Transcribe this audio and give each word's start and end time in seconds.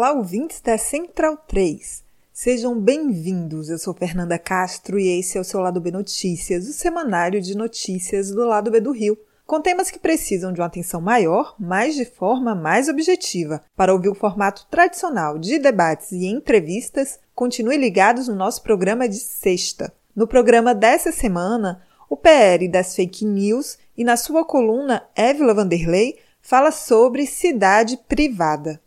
Olá, 0.00 0.12
ouvintes 0.12 0.62
da 0.62 0.78
Central 0.78 1.36
3. 1.46 2.02
Sejam 2.32 2.80
bem-vindos. 2.80 3.68
Eu 3.68 3.76
sou 3.76 3.92
Fernanda 3.92 4.38
Castro 4.38 4.98
e 4.98 5.20
esse 5.20 5.36
é 5.36 5.40
o 5.42 5.44
seu 5.44 5.60
Lado 5.60 5.78
B 5.78 5.90
Notícias, 5.90 6.66
o 6.66 6.72
semanário 6.72 7.38
de 7.38 7.54
notícias 7.54 8.30
do 8.30 8.46
Lado 8.46 8.70
B 8.70 8.80
do 8.80 8.92
Rio, 8.92 9.18
com 9.46 9.60
temas 9.60 9.90
que 9.90 9.98
precisam 9.98 10.54
de 10.54 10.60
uma 10.62 10.68
atenção 10.68 11.02
maior, 11.02 11.54
mas 11.58 11.94
de 11.94 12.06
forma 12.06 12.54
mais 12.54 12.88
objetiva. 12.88 13.60
Para 13.76 13.92
ouvir 13.92 14.08
o 14.08 14.14
formato 14.14 14.66
tradicional 14.70 15.38
de 15.38 15.58
debates 15.58 16.12
e 16.12 16.24
entrevistas, 16.24 17.20
continue 17.34 17.76
ligados 17.76 18.26
no 18.26 18.34
nosso 18.34 18.62
programa 18.62 19.06
de 19.06 19.18
sexta. 19.18 19.92
No 20.16 20.26
programa 20.26 20.74
dessa 20.74 21.12
semana, 21.12 21.82
o 22.08 22.16
PR 22.16 22.66
das 22.72 22.96
fake 22.96 23.26
news 23.26 23.76
e 23.94 24.02
na 24.02 24.16
sua 24.16 24.46
coluna 24.46 25.02
Évila 25.14 25.52
Vanderlei 25.52 26.18
fala 26.40 26.70
sobre 26.70 27.26
cidade 27.26 27.98
privada. 28.08 28.80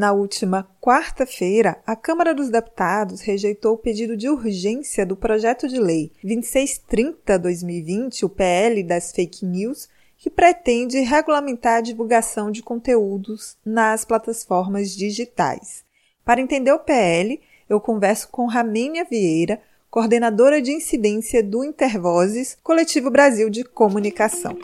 Na 0.02 0.14
última 0.14 0.68
quarta-feira, 0.82 1.80
a 1.86 1.96
Câmara 1.96 2.34
dos 2.34 2.50
Deputados 2.50 3.22
rejeitou 3.22 3.76
o 3.76 3.78
pedido 3.78 4.18
de 4.18 4.28
urgência 4.28 5.06
do 5.06 5.16
projeto 5.16 5.68
de 5.68 5.80
lei 5.80 6.12
2630-2020, 6.26 8.24
o 8.24 8.30
PL 8.30 8.82
das 8.82 9.12
fake 9.12 9.46
news, 9.46 9.88
que 10.18 10.28
pretende 10.28 10.98
regulamentar 11.02 11.78
a 11.78 11.82
divulgação 11.82 12.50
de 12.50 12.64
conteúdos 12.64 13.56
nas 13.64 14.04
plataformas 14.04 14.90
digitais. 14.90 15.84
Para 16.26 16.42
entender 16.42 16.72
o 16.72 16.80
PL, 16.80 17.40
eu 17.70 17.80
converso 17.80 18.28
com 18.30 18.48
Ramênia 18.48 19.06
Vieira, 19.06 19.62
coordenadora 19.92 20.60
de 20.60 20.72
incidência 20.72 21.44
do 21.44 21.64
Intervozes, 21.64 22.58
Coletivo 22.64 23.12
Brasil 23.12 23.52
de 23.52 23.64
Comunicação. 23.64 24.58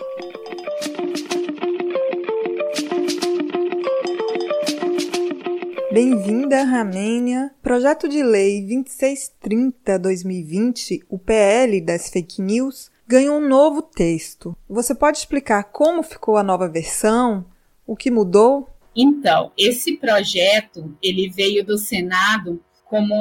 Bem-vinda, 6.00 6.62
Ramênia. 6.62 7.50
Projeto 7.60 8.08
de 8.08 8.22
Lei 8.22 8.64
2630-2020, 8.68 11.04
o 11.10 11.18
PL 11.18 11.82
das 11.82 12.12
fake 12.12 12.40
news, 12.40 12.92
ganhou 13.08 13.40
um 13.40 13.50
novo 13.50 13.82
texto. 13.82 14.56
Você 14.70 14.94
pode 14.94 15.18
explicar 15.18 15.64
como 15.64 16.04
ficou 16.04 16.38
a 16.38 16.44
nova 16.44 16.70
versão? 16.70 17.48
O 17.84 17.96
que 17.96 18.12
mudou? 18.12 18.70
Então, 18.96 19.52
esse 19.58 19.98
projeto, 19.98 20.96
ele 21.02 21.32
veio 21.32 21.66
do 21.66 21.80
Senado 21.80 22.64
como 22.90 23.14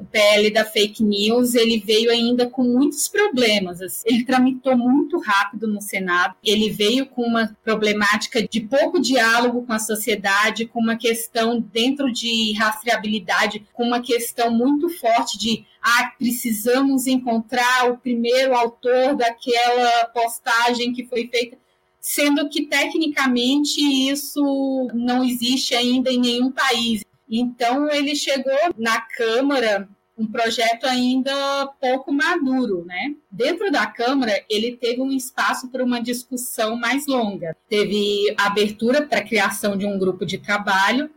o 0.00 0.04
PL 0.10 0.50
da 0.50 0.64
fake 0.64 1.02
news, 1.02 1.54
ele 1.54 1.78
veio 1.78 2.10
ainda 2.10 2.48
com 2.48 2.62
muitos 2.62 3.08
problemas. 3.08 3.80
Assim. 3.80 4.02
Ele 4.06 4.24
tramitou 4.24 4.76
muito 4.76 5.18
rápido 5.18 5.68
no 5.68 5.80
Senado. 5.80 6.34
Ele 6.44 6.70
veio 6.70 7.06
com 7.06 7.22
uma 7.22 7.56
problemática 7.64 8.46
de 8.46 8.60
pouco 8.60 9.00
diálogo 9.00 9.64
com 9.64 9.72
a 9.72 9.78
sociedade, 9.78 10.66
com 10.66 10.80
uma 10.80 10.96
questão 10.96 11.60
dentro 11.60 12.12
de 12.12 12.52
rastreabilidade, 12.54 13.64
com 13.72 13.84
uma 13.84 14.00
questão 14.00 14.50
muito 14.50 14.88
forte 14.88 15.38
de 15.38 15.64
ah, 15.80 16.12
precisamos 16.18 17.06
encontrar 17.06 17.90
o 17.90 17.98
primeiro 17.98 18.54
autor 18.54 19.14
daquela 19.14 20.06
postagem 20.06 20.92
que 20.92 21.06
foi 21.06 21.28
feita 21.28 21.56
sendo 22.00 22.48
que 22.48 22.66
tecnicamente 22.66 23.80
isso 23.80 24.88
não 24.94 25.24
existe 25.24 25.74
ainda 25.74 26.08
em 26.08 26.20
nenhum 26.20 26.52
país. 26.52 27.04
Então, 27.28 27.90
ele 27.90 28.14
chegou 28.14 28.52
na 28.76 29.00
Câmara 29.00 29.88
um 30.18 30.26
projeto 30.26 30.84
ainda 30.84 31.66
pouco 31.78 32.10
maduro, 32.10 32.84
né? 32.86 33.14
Dentro 33.30 33.70
da 33.70 33.86
Câmara, 33.86 34.32
ele 34.48 34.76
teve 34.76 35.02
um 35.02 35.12
espaço 35.12 35.68
para 35.68 35.84
uma 35.84 36.00
discussão 36.00 36.76
mais 36.76 37.06
longa. 37.06 37.54
Teve 37.68 38.34
abertura 38.38 39.02
para 39.02 39.18
a 39.18 39.24
criação 39.24 39.76
de 39.76 39.84
um 39.84 39.98
grupo 39.98 40.24
de 40.24 40.38
trabalho. 40.38 41.10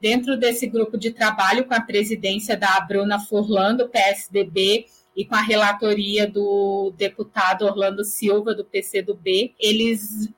Dentro 0.00 0.36
desse 0.36 0.66
grupo 0.66 0.98
de 0.98 1.12
trabalho, 1.12 1.64
com 1.64 1.74
a 1.74 1.80
presidência 1.80 2.56
da 2.56 2.80
Bruna 2.80 3.20
Furlan, 3.20 3.76
do 3.76 3.88
PSDB, 3.88 4.86
e 5.16 5.24
com 5.24 5.34
a 5.34 5.42
relatoria 5.42 6.26
do 6.26 6.92
deputado 6.96 7.66
Orlando 7.66 8.04
Silva, 8.04 8.54
do 8.54 8.64
PCdoB, 8.64 9.54
eles 9.58 10.28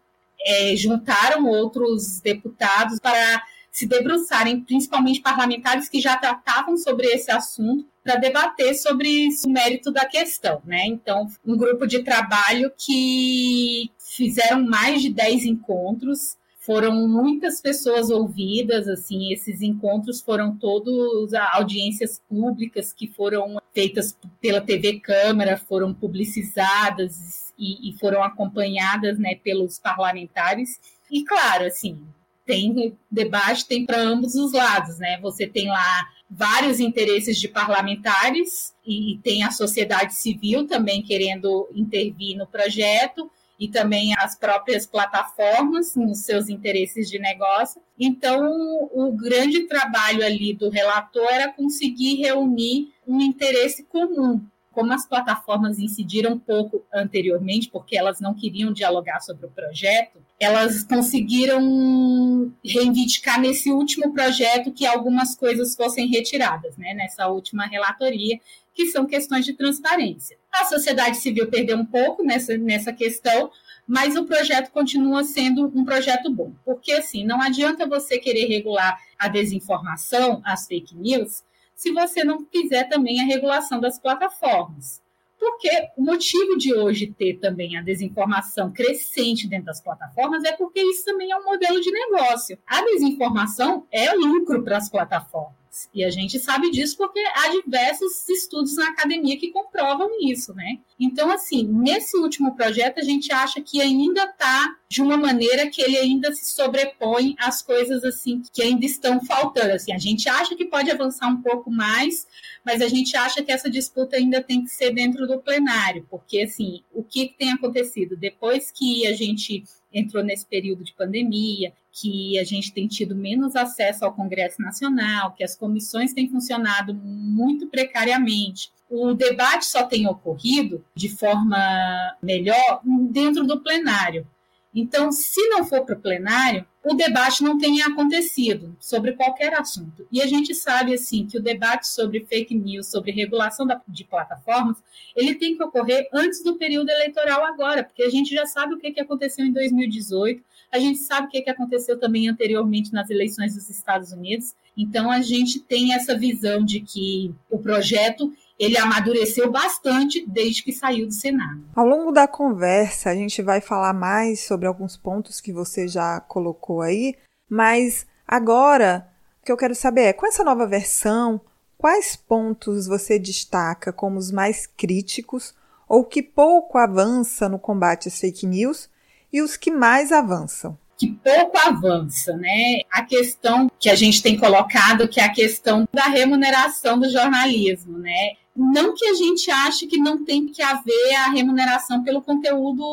é, 0.44 0.74
juntaram 0.74 1.46
outros 1.46 2.20
deputados 2.20 2.98
para 2.98 3.42
se 3.72 3.86
debruçarem, 3.86 4.60
principalmente 4.60 5.22
parlamentares 5.22 5.88
que 5.88 6.00
já 6.00 6.16
tratavam 6.18 6.76
sobre 6.76 7.06
esse 7.06 7.30
assunto, 7.30 7.86
para 8.04 8.16
debater 8.16 8.74
sobre 8.74 9.28
o 9.44 9.48
mérito 9.48 9.90
da 9.90 10.04
questão, 10.04 10.60
né? 10.64 10.84
Então, 10.86 11.26
um 11.44 11.56
grupo 11.56 11.86
de 11.86 12.02
trabalho 12.02 12.70
que 12.76 13.90
fizeram 13.98 14.64
mais 14.66 15.00
de 15.00 15.10
10 15.10 15.44
encontros, 15.46 16.36
foram 16.58 17.08
muitas 17.08 17.60
pessoas 17.60 18.08
ouvidas, 18.08 18.86
assim, 18.86 19.32
esses 19.32 19.62
encontros 19.62 20.20
foram 20.20 20.56
todos 20.56 21.34
audiências 21.34 22.20
públicas 22.28 22.92
que 22.92 23.08
foram 23.08 23.56
feitas 23.74 24.16
pela 24.40 24.60
TV 24.60 25.00
Câmara, 25.00 25.56
foram 25.56 25.92
publicizadas 25.92 27.52
e, 27.58 27.90
e 27.90 27.98
foram 27.98 28.22
acompanhadas, 28.22 29.18
né, 29.18 29.34
pelos 29.34 29.80
parlamentares. 29.80 30.78
E 31.10 31.24
claro, 31.24 31.64
assim, 31.64 31.98
tem 32.44 32.96
debate, 33.10 33.66
tem 33.66 33.86
para 33.86 34.00
ambos 34.00 34.34
os 34.34 34.52
lados, 34.52 34.98
né? 34.98 35.18
Você 35.20 35.46
tem 35.46 35.68
lá 35.68 36.08
vários 36.30 36.80
interesses 36.80 37.38
de 37.38 37.46
parlamentares 37.46 38.74
e, 38.86 39.18
tem 39.22 39.44
a 39.44 39.50
sociedade 39.50 40.14
civil 40.14 40.66
também 40.66 41.02
querendo 41.02 41.68
intervir 41.74 42.36
no 42.36 42.46
projeto 42.46 43.30
e 43.60 43.68
também 43.68 44.12
as 44.18 44.36
próprias 44.36 44.86
plataformas 44.86 45.94
nos 45.94 46.20
seus 46.20 46.48
interesses 46.48 47.08
de 47.08 47.18
negócio. 47.18 47.80
Então, 47.98 48.50
o 48.92 49.12
grande 49.12 49.68
trabalho 49.68 50.24
ali 50.24 50.52
do 50.52 50.68
relator 50.68 51.28
era 51.30 51.52
conseguir 51.52 52.16
reunir 52.16 52.92
um 53.06 53.20
interesse 53.20 53.84
comum 53.84 54.40
como 54.72 54.92
as 54.92 55.06
plataformas 55.06 55.78
incidiram 55.78 56.38
pouco 56.38 56.82
anteriormente, 56.92 57.68
porque 57.70 57.96
elas 57.96 58.20
não 58.20 58.34
queriam 58.34 58.72
dialogar 58.72 59.20
sobre 59.20 59.46
o 59.46 59.50
projeto, 59.50 60.18
elas 60.40 60.82
conseguiram 60.82 62.52
reivindicar 62.64 63.40
nesse 63.40 63.70
último 63.70 64.12
projeto 64.12 64.72
que 64.72 64.86
algumas 64.86 65.36
coisas 65.36 65.76
fossem 65.76 66.08
retiradas, 66.08 66.76
né, 66.76 66.94
nessa 66.94 67.28
última 67.28 67.66
relatoria, 67.66 68.40
que 68.74 68.86
são 68.86 69.06
questões 69.06 69.44
de 69.44 69.52
transparência. 69.52 70.36
A 70.50 70.64
sociedade 70.64 71.18
civil 71.18 71.48
perdeu 71.48 71.76
um 71.76 71.84
pouco 71.84 72.24
nessa, 72.24 72.56
nessa 72.56 72.92
questão, 72.92 73.50
mas 73.86 74.16
o 74.16 74.24
projeto 74.24 74.70
continua 74.70 75.22
sendo 75.22 75.70
um 75.74 75.84
projeto 75.84 76.30
bom, 76.30 76.52
porque 76.64 76.92
assim, 76.92 77.24
não 77.24 77.40
adianta 77.42 77.86
você 77.86 78.18
querer 78.18 78.46
regular 78.46 78.98
a 79.18 79.28
desinformação, 79.28 80.40
as 80.44 80.66
fake 80.66 80.96
news, 80.96 81.42
se 81.82 81.90
você 81.90 82.22
não 82.22 82.46
fizer 82.46 82.84
também 82.84 83.20
a 83.20 83.24
regulação 83.24 83.80
das 83.80 83.98
plataformas. 83.98 85.02
Porque 85.36 85.68
o 85.96 86.04
motivo 86.04 86.56
de 86.56 86.72
hoje 86.72 87.12
ter 87.12 87.40
também 87.40 87.76
a 87.76 87.82
desinformação 87.82 88.70
crescente 88.70 89.48
dentro 89.48 89.66
das 89.66 89.80
plataformas 89.80 90.44
é 90.44 90.52
porque 90.52 90.80
isso 90.80 91.04
também 91.04 91.32
é 91.32 91.36
um 91.36 91.44
modelo 91.44 91.80
de 91.80 91.90
negócio. 91.90 92.56
A 92.64 92.84
desinformação 92.84 93.84
é 93.90 94.12
lucro 94.12 94.62
para 94.62 94.76
as 94.76 94.88
plataformas. 94.88 95.61
E 95.94 96.04
a 96.04 96.10
gente 96.10 96.38
sabe 96.38 96.70
disso 96.70 96.96
porque 96.98 97.18
há 97.34 97.48
diversos 97.48 98.28
estudos 98.28 98.76
na 98.76 98.88
academia 98.88 99.38
que 99.38 99.50
comprovam 99.50 100.10
isso, 100.20 100.52
né? 100.54 100.78
Então, 101.00 101.30
assim, 101.30 101.64
nesse 101.64 102.16
último 102.18 102.54
projeto, 102.54 102.98
a 102.98 103.02
gente 103.02 103.32
acha 103.32 103.60
que 103.60 103.80
ainda 103.80 104.24
está 104.24 104.76
de 104.88 105.00
uma 105.00 105.16
maneira 105.16 105.70
que 105.70 105.80
ele 105.80 105.96
ainda 105.96 106.30
se 106.34 106.52
sobrepõe 106.54 107.34
às 107.38 107.62
coisas, 107.62 108.04
assim, 108.04 108.42
que 108.52 108.62
ainda 108.62 108.84
estão 108.84 109.24
faltando. 109.24 109.72
Assim, 109.72 109.94
a 109.94 109.98
gente 109.98 110.28
acha 110.28 110.54
que 110.54 110.66
pode 110.66 110.90
avançar 110.90 111.28
um 111.28 111.40
pouco 111.40 111.70
mais, 111.70 112.26
mas 112.64 112.82
a 112.82 112.88
gente 112.88 113.16
acha 113.16 113.42
que 113.42 113.50
essa 113.50 113.70
disputa 113.70 114.16
ainda 114.16 114.42
tem 114.42 114.62
que 114.62 114.70
ser 114.70 114.92
dentro 114.92 115.26
do 115.26 115.40
plenário, 115.40 116.06
porque, 116.10 116.42
assim, 116.42 116.82
o 116.92 117.02
que 117.02 117.34
tem 117.38 117.50
acontecido? 117.50 118.14
Depois 118.14 118.70
que 118.70 119.06
a 119.06 119.14
gente 119.14 119.64
entrou 119.90 120.22
nesse 120.22 120.44
período 120.46 120.84
de 120.84 120.92
pandemia, 120.92 121.72
que 121.92 122.38
a 122.38 122.44
gente 122.44 122.72
tem 122.72 122.88
tido 122.88 123.14
menos 123.14 123.54
acesso 123.54 124.04
ao 124.04 124.14
Congresso 124.14 124.62
Nacional, 124.62 125.32
que 125.32 125.44
as 125.44 125.54
comissões 125.54 126.14
têm 126.14 126.28
funcionado 126.28 126.94
muito 126.94 127.66
precariamente. 127.66 128.72
O 128.88 129.12
debate 129.12 129.66
só 129.66 129.84
tem 129.84 130.06
ocorrido 130.06 130.82
de 130.94 131.08
forma 131.10 132.16
melhor 132.22 132.80
dentro 133.10 133.44
do 133.44 133.60
plenário. 133.60 134.26
Então, 134.74 135.12
se 135.12 135.48
não 135.48 135.66
for 135.66 135.84
para 135.84 135.94
o 135.94 136.00
plenário, 136.00 136.66
o 136.82 136.94
debate 136.94 137.44
não 137.44 137.58
tenha 137.58 137.86
acontecido 137.86 138.74
sobre 138.80 139.12
qualquer 139.12 139.54
assunto. 139.54 140.06
E 140.10 140.22
a 140.22 140.26
gente 140.26 140.54
sabe 140.54 140.94
assim 140.94 141.26
que 141.26 141.36
o 141.36 141.42
debate 141.42 141.86
sobre 141.86 142.24
fake 142.24 142.54
news, 142.54 142.90
sobre 142.90 143.12
regulação 143.12 143.66
de 143.86 144.04
plataformas, 144.04 144.78
ele 145.14 145.34
tem 145.34 145.56
que 145.56 145.62
ocorrer 145.62 146.08
antes 146.12 146.42
do 146.42 146.56
período 146.56 146.88
eleitoral 146.88 147.44
agora, 147.44 147.84
porque 147.84 148.02
a 148.02 148.08
gente 148.08 148.34
já 148.34 148.46
sabe 148.46 148.74
o 148.74 148.78
que 148.78 148.98
aconteceu 148.98 149.44
em 149.44 149.52
2018, 149.52 150.42
a 150.72 150.78
gente 150.78 151.00
sabe 151.00 151.26
o 151.26 151.30
que 151.30 151.50
aconteceu 151.50 152.00
também 152.00 152.28
anteriormente 152.28 152.94
nas 152.94 153.10
eleições 153.10 153.54
dos 153.54 153.68
Estados 153.68 154.10
Unidos. 154.10 154.54
Então 154.76 155.10
a 155.10 155.20
gente 155.20 155.60
tem 155.60 155.92
essa 155.92 156.16
visão 156.16 156.64
de 156.64 156.80
que 156.80 157.34
o 157.50 157.58
projeto 157.58 158.32
ele 158.58 158.78
amadureceu 158.78 159.50
bastante 159.50 160.24
desde 160.26 160.62
que 160.62 160.72
saiu 160.72 161.06
do 161.06 161.12
Senado. 161.12 161.62
Ao 161.76 161.86
longo 161.86 162.10
da 162.10 162.26
conversa, 162.26 163.10
a 163.10 163.14
gente 163.14 163.42
vai 163.42 163.60
falar 163.60 163.92
mais 163.92 164.46
sobre 164.46 164.66
alguns 164.66 164.96
pontos 164.96 165.40
que 165.40 165.52
você 165.52 165.86
já 165.86 166.20
colocou 166.20 166.80
aí, 166.80 167.16
mas 167.50 168.06
agora 168.26 169.06
o 169.42 169.44
que 169.44 169.52
eu 169.52 169.56
quero 169.56 169.74
saber 169.74 170.02
é, 170.02 170.12
com 170.12 170.26
essa 170.26 170.44
nova 170.44 170.66
versão, 170.66 171.38
quais 171.76 172.16
pontos 172.16 172.86
você 172.86 173.18
destaca 173.18 173.92
como 173.92 174.16
os 174.16 174.30
mais 174.30 174.66
críticos 174.66 175.54
ou 175.86 176.04
que 176.04 176.22
pouco 176.22 176.78
avança 176.78 177.48
no 177.48 177.58
combate 177.58 178.08
às 178.08 178.18
fake 178.18 178.46
news 178.46 178.88
e 179.32 179.40
os 179.40 179.56
que 179.56 179.70
mais 179.70 180.12
avançam? 180.12 180.78
que 181.02 181.10
pouco 181.10 181.58
avança, 181.58 182.36
né? 182.36 182.82
A 182.88 183.02
questão 183.02 183.68
que 183.80 183.90
a 183.90 183.94
gente 183.96 184.22
tem 184.22 184.38
colocado, 184.38 185.08
que 185.08 185.18
é 185.18 185.24
a 185.24 185.32
questão 185.32 185.88
da 185.92 186.04
remuneração 186.04 186.96
do 186.96 187.10
jornalismo, 187.10 187.98
né? 187.98 188.34
Não 188.54 188.94
que 188.94 189.04
a 189.06 189.14
gente 189.14 189.50
ache 189.50 189.88
que 189.88 189.98
não 189.98 190.24
tem 190.24 190.46
que 190.46 190.62
haver 190.62 191.14
a 191.16 191.30
remuneração 191.30 192.04
pelo 192.04 192.22
conteúdo 192.22 192.84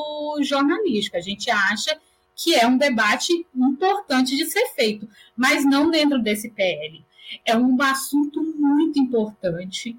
jornalístico, 0.41 1.17
a 1.17 1.21
gente 1.21 1.51
acha 1.51 1.99
que 2.35 2.55
é 2.55 2.65
um 2.65 2.77
debate 2.77 3.45
importante 3.55 4.35
de 4.35 4.45
ser 4.45 4.65
feito, 4.73 5.07
mas 5.37 5.63
não 5.63 5.91
dentro 5.91 6.17
desse 6.17 6.49
PL. 6.49 7.05
É 7.45 7.55
um 7.55 7.79
assunto 7.79 8.41
muito 8.41 8.97
importante 8.97 9.95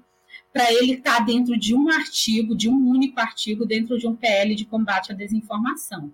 para 0.51 0.69
ele 0.73 0.95
estar 0.95 1.19
dentro 1.19 1.57
de 1.57 1.73
um 1.73 1.89
artigo, 1.89 2.57
de 2.57 2.67
um 2.67 2.89
único 2.89 3.21
artigo, 3.21 3.65
dentro 3.65 3.97
de 3.97 4.05
um 4.05 4.15
PL 4.15 4.53
de 4.53 4.65
combate 4.65 5.13
à 5.13 5.15
desinformação. 5.15 6.11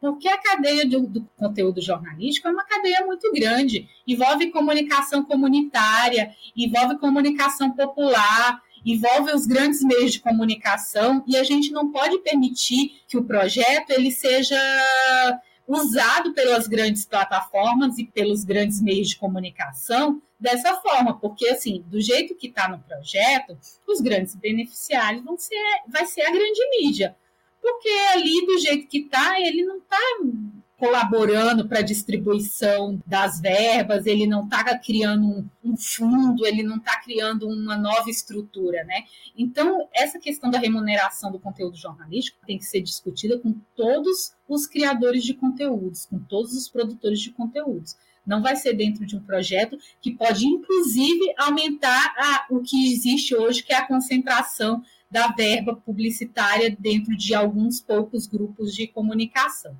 Porque 0.00 0.28
a 0.28 0.38
cadeia 0.38 0.86
do, 0.88 1.06
do, 1.06 1.28
conteúdo 1.36 1.80
jornalístico 1.80 2.48
é 2.48 2.50
uma 2.50 2.64
cadeia 2.64 3.04
muito 3.04 3.30
grande, 3.32 3.86
envolve 4.06 4.50
comunicação 4.50 5.22
comunitária, 5.22 6.34
envolve 6.56 6.98
comunicação 6.98 7.70
popular, 7.72 8.62
envolve 8.84 9.30
os 9.32 9.46
grandes 9.46 9.82
meios 9.82 10.12
de 10.12 10.20
comunicação 10.20 11.22
e 11.26 11.36
a 11.36 11.44
gente 11.44 11.70
não 11.70 11.92
pode 11.92 12.18
permitir 12.20 13.02
que 13.06 13.18
o 13.18 13.24
projeto 13.24 13.90
ele 13.90 14.10
seja 14.10 14.58
usado 15.66 16.32
pelas 16.32 16.66
grandes 16.66 17.04
plataformas 17.04 17.98
e 17.98 18.04
pelos 18.04 18.42
grandes 18.42 18.80
meios 18.80 19.10
de 19.10 19.16
comunicação 19.16 20.20
dessa 20.38 20.74
forma, 20.76 21.18
porque 21.18 21.46
assim, 21.48 21.84
do 21.86 22.00
jeito 22.00 22.34
que 22.34 22.48
está 22.48 22.66
no 22.66 22.78
projeto, 22.80 23.56
os 23.86 24.00
grandes 24.00 24.34
beneficiários 24.34 25.22
vão 25.22 25.36
ser, 25.36 25.62
vai 25.86 26.06
ser 26.06 26.22
a 26.22 26.30
grande 26.30 26.60
mídia, 26.70 27.14
porque 27.60 27.88
ali 28.12 28.46
do 28.46 28.58
jeito 28.58 28.86
que 28.88 28.98
está, 28.98 29.40
ele 29.40 29.64
não 29.64 29.78
está 29.78 29.98
colaborando 30.80 31.68
para 31.68 31.80
a 31.80 31.82
distribuição 31.82 32.98
das 33.06 33.38
verbas, 33.38 34.06
ele 34.06 34.26
não 34.26 34.44
está 34.44 34.78
criando 34.78 35.26
um, 35.26 35.46
um, 35.62 35.76
fundo, 35.76 36.46
ele 36.46 36.62
não 36.62 36.78
está 36.78 36.98
criando 37.00 37.46
uma 37.46 37.76
nova 37.76 38.08
estrutura, 38.08 38.82
né? 38.84 39.04
Então, 39.36 39.86
essa 39.92 40.18
questão 40.18 40.50
da 40.50 40.58
remuneração 40.58 41.30
do 41.30 41.38
conteúdo 41.38 41.76
jornalístico 41.76 42.38
tem 42.46 42.56
que 42.56 42.64
ser 42.64 42.80
discutida 42.80 43.38
com 43.38 43.54
todos 43.76 44.32
os 44.48 44.66
criadores 44.66 45.22
de 45.22 45.34
conteúdos, 45.34 46.06
com 46.06 46.18
todos 46.18 46.54
os 46.54 46.66
produtores 46.66 47.20
de 47.20 47.30
conteúdos. 47.30 47.94
Não 48.26 48.40
vai 48.40 48.56
ser 48.56 48.72
dentro 48.72 49.04
de 49.04 49.16
um 49.16 49.20
projeto 49.20 49.76
que 50.00 50.12
pode, 50.12 50.46
inclusive, 50.46 51.34
aumentar 51.36 52.14
a, 52.16 52.46
o 52.48 52.60
que 52.62 52.90
existe 52.90 53.34
hoje, 53.34 53.62
que 53.62 53.72
é 53.72 53.76
a 53.76 53.86
concentração 53.86 54.82
da 55.10 55.28
verba 55.28 55.74
publicitária 55.74 56.74
dentro 56.78 57.16
de 57.16 57.34
alguns 57.34 57.80
poucos 57.80 58.26
grupos 58.26 58.74
de 58.74 58.86
comunicação. 58.86 59.76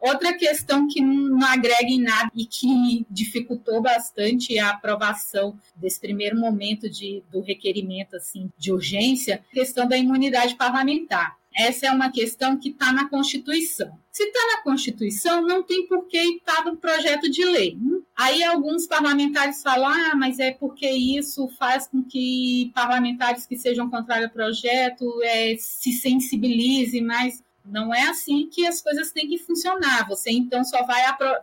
Outra 0.00 0.36
questão 0.36 0.86
que 0.86 1.00
não 1.00 1.42
agrega 1.46 1.88
em 1.88 2.02
nada 2.02 2.30
e 2.34 2.44
que 2.44 3.06
dificultou 3.08 3.80
bastante 3.80 4.58
a 4.58 4.68
aprovação 4.68 5.58
desse 5.74 5.98
primeiro 5.98 6.38
momento 6.38 6.90
de, 6.90 7.22
do 7.30 7.40
requerimento 7.40 8.14
assim, 8.16 8.50
de 8.58 8.70
urgência, 8.70 9.42
a 9.50 9.54
questão 9.54 9.88
da 9.88 9.96
imunidade 9.96 10.56
parlamentar. 10.56 11.38
Essa 11.56 11.86
é 11.86 11.90
uma 11.92 12.10
questão 12.10 12.56
que 12.58 12.70
está 12.70 12.92
na 12.92 13.08
Constituição. 13.08 13.96
Se 14.10 14.24
está 14.24 14.56
na 14.56 14.62
Constituição, 14.62 15.42
não 15.42 15.62
tem 15.62 15.86
por 15.86 16.06
que 16.06 16.18
estar 16.18 16.64
no 16.64 16.76
projeto 16.76 17.30
de 17.30 17.44
lei. 17.44 17.78
Aí 18.16 18.42
alguns 18.42 18.86
parlamentares 18.86 19.62
falam, 19.62 19.88
ah, 19.88 20.16
mas 20.16 20.38
é 20.38 20.50
porque 20.52 20.88
isso 20.88 21.48
faz 21.58 21.86
com 21.86 22.02
que 22.02 22.72
parlamentares 22.74 23.46
que 23.46 23.56
sejam 23.56 23.88
contrários 23.88 24.28
ao 24.28 24.32
projeto 24.32 25.04
é, 25.22 25.56
se 25.58 25.92
sensibilizem 25.92 27.02
mais. 27.02 27.42
Não 27.64 27.94
é 27.94 28.02
assim 28.02 28.48
que 28.48 28.66
as 28.66 28.82
coisas 28.82 29.12
têm 29.12 29.28
que 29.28 29.38
funcionar. 29.38 30.08
Você 30.08 30.30
então 30.30 30.64
só 30.64 30.84
vai 30.84 31.02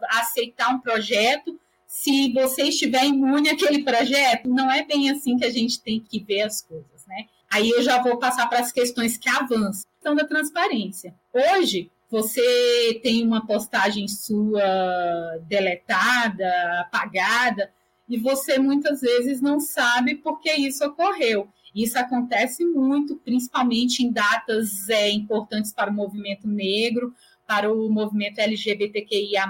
aceitar 0.10 0.74
um 0.74 0.80
projeto 0.80 1.60
se 1.88 2.31
você 2.31 2.63
estiver 2.63 3.06
imune 3.06 3.50
àquele 3.50 3.84
projeto. 3.84 4.50
Não 4.50 4.72
é 4.72 4.84
bem 4.84 5.10
assim 5.10 5.38
que 5.38 5.46
a 5.46 5.52
gente 5.52 5.81
tem 5.81 6.00
que 6.00 6.24
ver 6.24 6.44
as 6.44 6.62
coisas, 6.62 7.06
né? 7.06 7.25
Aí 7.51 7.69
eu 7.69 7.81
já 7.81 8.01
vou 8.01 8.18
passar 8.18 8.48
para 8.48 8.59
as 8.59 8.71
questões 8.71 9.18
que 9.18 9.30
avançam. 9.30 9.83
Questão 9.94 10.15
da 10.15 10.25
transparência. 10.25 11.13
Hoje, 11.33 11.92
você 12.09 13.00
tem 13.03 13.25
uma 13.25 13.45
postagem 13.45 14.07
sua 14.07 15.38
deletada, 15.48 16.81
apagada, 16.81 17.71
e 18.07 18.17
você 18.17 18.58
muitas 18.58 19.01
vezes 19.01 19.41
não 19.41 19.60
sabe 19.60 20.15
por 20.15 20.39
que 20.39 20.51
isso 20.51 20.84
ocorreu. 20.86 21.48
Isso 21.74 21.98
acontece 21.98 22.65
muito, 22.65 23.15
principalmente 23.15 24.03
em 24.03 24.12
datas 24.12 24.89
é, 24.89 25.10
importantes 25.10 25.72
para 25.72 25.89
o 25.89 25.93
movimento 25.93 26.48
negro, 26.48 27.13
para 27.48 27.72
o 27.72 27.89
movimento 27.89 28.39
LGBTQIA, 28.39 29.43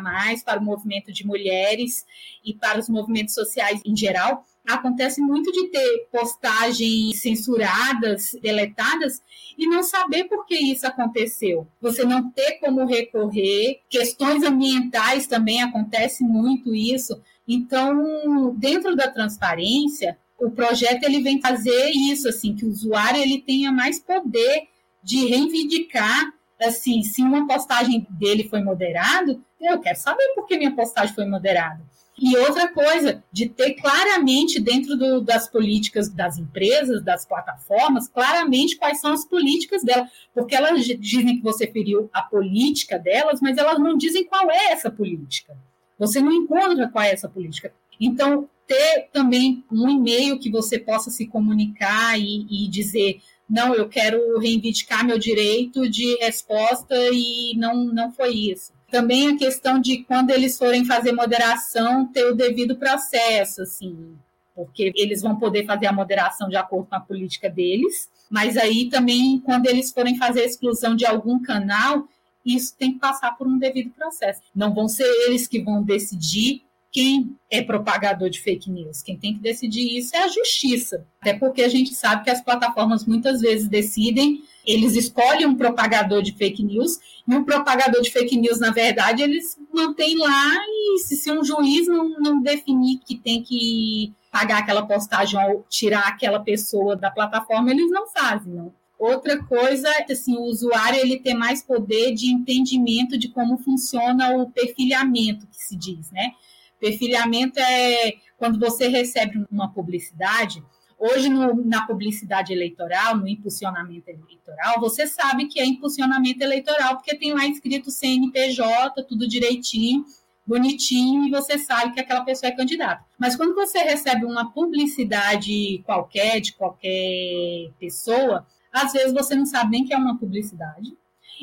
para 0.46 0.60
o 0.60 0.63
movimento 0.63 1.12
de 1.12 1.25
mulheres 1.25 2.05
e 2.43 2.53
para 2.53 2.79
os 2.79 2.89
movimentos 2.89 3.34
sociais 3.34 3.81
em 3.86 3.96
geral. 3.96 4.46
Acontece 4.68 5.22
muito 5.22 5.51
de 5.51 5.70
ter 5.70 6.08
postagens 6.12 7.20
censuradas, 7.20 8.32
deletadas, 8.41 9.22
e 9.58 9.68
não 9.68 9.82
saber 9.84 10.25
por 10.25 10.46
que 10.46 10.56
isso 10.56 10.86
aconteceu. 10.86 11.68
Você 11.82 12.03
não 12.03 12.30
ter 12.30 12.60
como 12.60 12.86
recorrer. 12.86 13.82
Questões 13.89 14.44
ambientais 14.44 15.27
também 15.27 15.62
acontece 15.62 16.24
muito 16.24 16.74
isso. 16.75 17.20
Então, 17.48 18.53
dentro 18.56 18.96
da 18.96 19.12
transparência, 19.12 20.18
o 20.39 20.50
projeto 20.50 21.03
ele 21.03 21.22
vem 21.22 21.41
fazer 21.41 21.91
isso, 21.91 22.27
assim, 22.30 22.56
que 22.56 22.65
o 22.65 22.70
usuário 22.70 23.22
ele 23.22 23.41
tenha 23.41 23.72
mais 23.72 24.00
poder 24.00 24.68
de 25.03 25.25
reivindicar, 25.27 26.34
assim, 26.62 27.01
se 27.03 27.22
uma 27.22 27.48
postagem 27.48 28.06
dele 28.10 28.48
foi 28.48 28.62
moderado, 28.62 29.44
eu 29.60 29.80
quero 29.80 29.98
saber 29.98 30.34
por 30.36 30.46
que 30.46 30.58
minha 30.58 30.75
postagem 30.75 31.13
foi 31.13 31.25
moderada. 31.25 31.82
E 32.22 32.38
outra 32.38 32.68
coisa, 32.72 33.24
de 33.32 33.50
ter 33.50 33.74
claramente 33.74 34.62
dentro 34.62 34.96
do, 34.96 35.22
das 35.22 35.50
políticas 35.50 36.08
das 36.08 36.38
empresas, 36.38 37.04
das 37.04 37.25
plataformas, 37.25 38.08
claramente 38.08 38.78
quais 38.78 39.01
são 39.01 39.12
as 39.12 39.25
políticas 39.25 39.84
delas, 39.84 40.08
porque 40.32 40.54
elas 40.54 40.86
dizem 40.86 41.38
que 41.38 41.42
você 41.42 41.66
feriu 41.66 42.12
a 42.13 42.22
política 42.22 43.00
delas, 43.00 43.42
mas 43.42 43.58
elas 43.58 43.80
não 43.80 43.98
dizem 43.98 44.24
qual 44.24 44.51
é 44.51 44.72
essa 44.72 44.92
política. 44.92 45.58
Você 45.98 46.22
não 46.22 46.32
encontra 46.32 46.88
qual 46.88 47.04
é 47.04 47.12
essa 47.12 47.28
política. 47.28 47.74
Então, 48.00 48.48
ter 48.68 49.10
também 49.12 49.63
um 49.72 49.90
e-mail 49.90 50.38
que 50.38 50.51
você 50.51 50.78
possa 50.78 51.10
se 51.10 51.25
comunicar 51.25 52.20
e, 52.20 52.46
e 52.50 52.68
dizer 52.68 53.20
não, 53.50 53.75
eu 53.75 53.90
quero 53.90 54.40
reivindicar 54.40 55.06
meu 55.06 55.20
direito 55.20 55.90
de 55.90 56.16
resposta 56.22 56.96
e 57.12 57.54
não, 57.58 57.84
não 57.84 58.10
foi 58.10 58.30
isso. 58.30 58.72
Também 58.91 59.29
a 59.29 59.38
questão 59.38 59.79
de 59.79 60.03
quando 60.03 60.31
eles 60.31 60.57
forem 60.57 60.86
fazer 60.86 61.13
moderação, 61.13 62.05
ter 62.05 62.25
o 62.25 62.36
devido 62.36 62.75
processo, 62.75 63.62
assim, 63.62 64.15
porque 64.53 64.91
eles 64.95 65.21
vão 65.21 65.38
poder 65.38 65.65
fazer 65.65 65.88
a 65.88 65.93
moderação 65.93 66.50
de 66.50 66.57
acordo 66.57 66.88
com 66.88 66.95
a 66.95 67.00
política 67.00 67.50
deles, 67.50 68.10
mas 68.29 68.57
aí 68.57 68.89
também, 68.89 69.39
quando 69.39 69.67
eles 69.67 69.91
forem 69.91 70.17
fazer 70.17 70.41
a 70.41 70.45
exclusão 70.45 70.95
de 70.95 71.05
algum 71.05 71.41
canal, 71.41 72.07
isso 72.45 72.75
tem 72.77 72.93
que 72.93 73.00
passar 73.00 73.38
por 73.38 73.48
um 73.48 73.57
devido 73.57 73.91
processo. 73.91 74.41
Não 74.53 74.74
vão 74.74 74.88
ser 74.88 75.05
eles 75.27 75.48
que 75.48 75.62
vão 75.62 75.81
decidir 75.81 76.62
quem 76.91 77.36
é 77.50 77.62
propagador 77.62 78.29
de 78.29 78.41
fake 78.41 78.69
news. 78.69 79.01
Quem 79.01 79.17
tem 79.17 79.33
que 79.33 79.39
decidir 79.39 79.98
isso 79.98 80.15
é 80.15 80.24
a 80.24 80.27
justiça. 80.27 81.05
Até 81.21 81.33
porque 81.33 81.62
a 81.62 81.69
gente 81.69 81.93
sabe 81.95 82.25
que 82.25 82.29
as 82.29 82.41
plataformas 82.41 83.05
muitas 83.05 83.39
vezes 83.39 83.67
decidem, 83.67 84.43
eles 84.65 84.96
escolhem 84.96 85.46
um 85.46 85.56
propagador 85.56 86.22
de 86.22 86.34
fake 86.34 86.63
news, 86.63 87.00
e 87.27 87.36
o 87.36 87.46
propagador 87.46 88.01
de 88.01 88.12
fake 88.12 88.38
news, 88.38 88.60
na 88.60 88.72
verdade, 88.72 89.22
eles 89.22 89.58
mantêm 89.74 90.18
lá, 90.18 90.56
e 90.68 91.00
se, 91.00 91.15
se 91.15 91.32
um 91.32 91.44
juiz 91.44 91.88
não, 91.88 92.10
não 92.20 92.41
definir 92.41 93.00
que 93.06 93.15
tem 93.15 93.41
que 93.41 94.13
pagar 94.32 94.60
aquela 94.60 94.86
postagem 94.86 95.39
ou 95.50 95.65
tirar 95.70 96.08
aquela 96.08 96.39
pessoa 96.39 96.96
da 96.96 97.12
plataforma, 97.12 97.72
eles 97.72 97.91
não 97.91 98.08
fazem, 98.08 98.53
não. 98.53 98.74
Outra 98.98 99.44
coisa, 99.44 99.89
assim, 100.10 100.38
o 100.38 100.44
usuário 100.44 101.00
ele 101.00 101.20
ter 101.20 101.34
mais 101.34 101.63
poder 101.63 102.13
de 102.13 102.32
entendimento 102.32 103.18
de 103.18 103.30
como 103.30 103.58
funciona 103.58 104.38
o 104.38 104.51
perfilhamento 104.51 105.48
que 105.48 105.58
se 105.58 105.75
diz, 105.75 106.12
né? 106.12 106.34
Perfilhamento 106.80 107.60
é 107.60 108.13
quando 108.38 108.60
você 108.60 108.88
recebe 108.88 109.44
uma 109.51 109.72
publicidade. 109.72 110.63
Hoje, 111.03 111.29
no, 111.29 111.55
na 111.65 111.88
publicidade 111.88 112.53
eleitoral, 112.53 113.17
no 113.17 113.27
impulsionamento 113.27 114.08
eleitoral, 114.08 114.79
você 114.79 115.08
sabe 115.08 115.48
que 115.48 115.60
é 115.60 115.65
impulsionamento 115.65 116.43
eleitoral, 116.43 116.96
porque 116.98 117.17
tem 117.17 117.34
lá 117.34 117.43
escrito 117.48 117.89
CNPJ, 117.89 119.01
tudo 119.05 119.27
direitinho, 119.27 120.05
bonitinho, 120.46 121.25
e 121.25 121.31
você 121.31 121.58
sabe 121.58 121.93
que 121.93 122.00
aquela 122.00 122.24
pessoa 122.24 122.51
é 122.51 122.55
candidata. 122.55 123.03
Mas 123.17 123.36
quando 123.36 123.55
você 123.55 123.79
recebe 123.79 124.25
uma 124.25 124.51
publicidade 124.51 125.81
qualquer, 125.88 126.39
de 126.39 126.53
qualquer 126.53 127.72
pessoa, 127.79 128.46
às 128.72 128.93
vezes 128.93 129.12
você 129.12 129.34
não 129.34 129.48
sabe 129.48 129.72
nem 129.72 129.84
que 129.84 129.96
é 129.96 129.98
uma 129.98 130.20
publicidade 130.20 130.96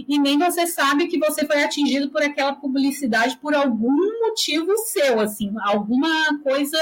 e 0.06 0.20
nem 0.20 0.38
você 0.38 0.68
sabe 0.68 1.08
que 1.08 1.18
você 1.18 1.44
foi 1.44 1.64
atingido 1.64 2.10
por 2.10 2.22
aquela 2.22 2.54
publicidade 2.54 3.36
por 3.38 3.56
algum 3.56 4.20
motivo 4.20 4.76
seu, 4.76 5.18
assim, 5.18 5.52
alguma 5.62 6.38
coisa 6.44 6.78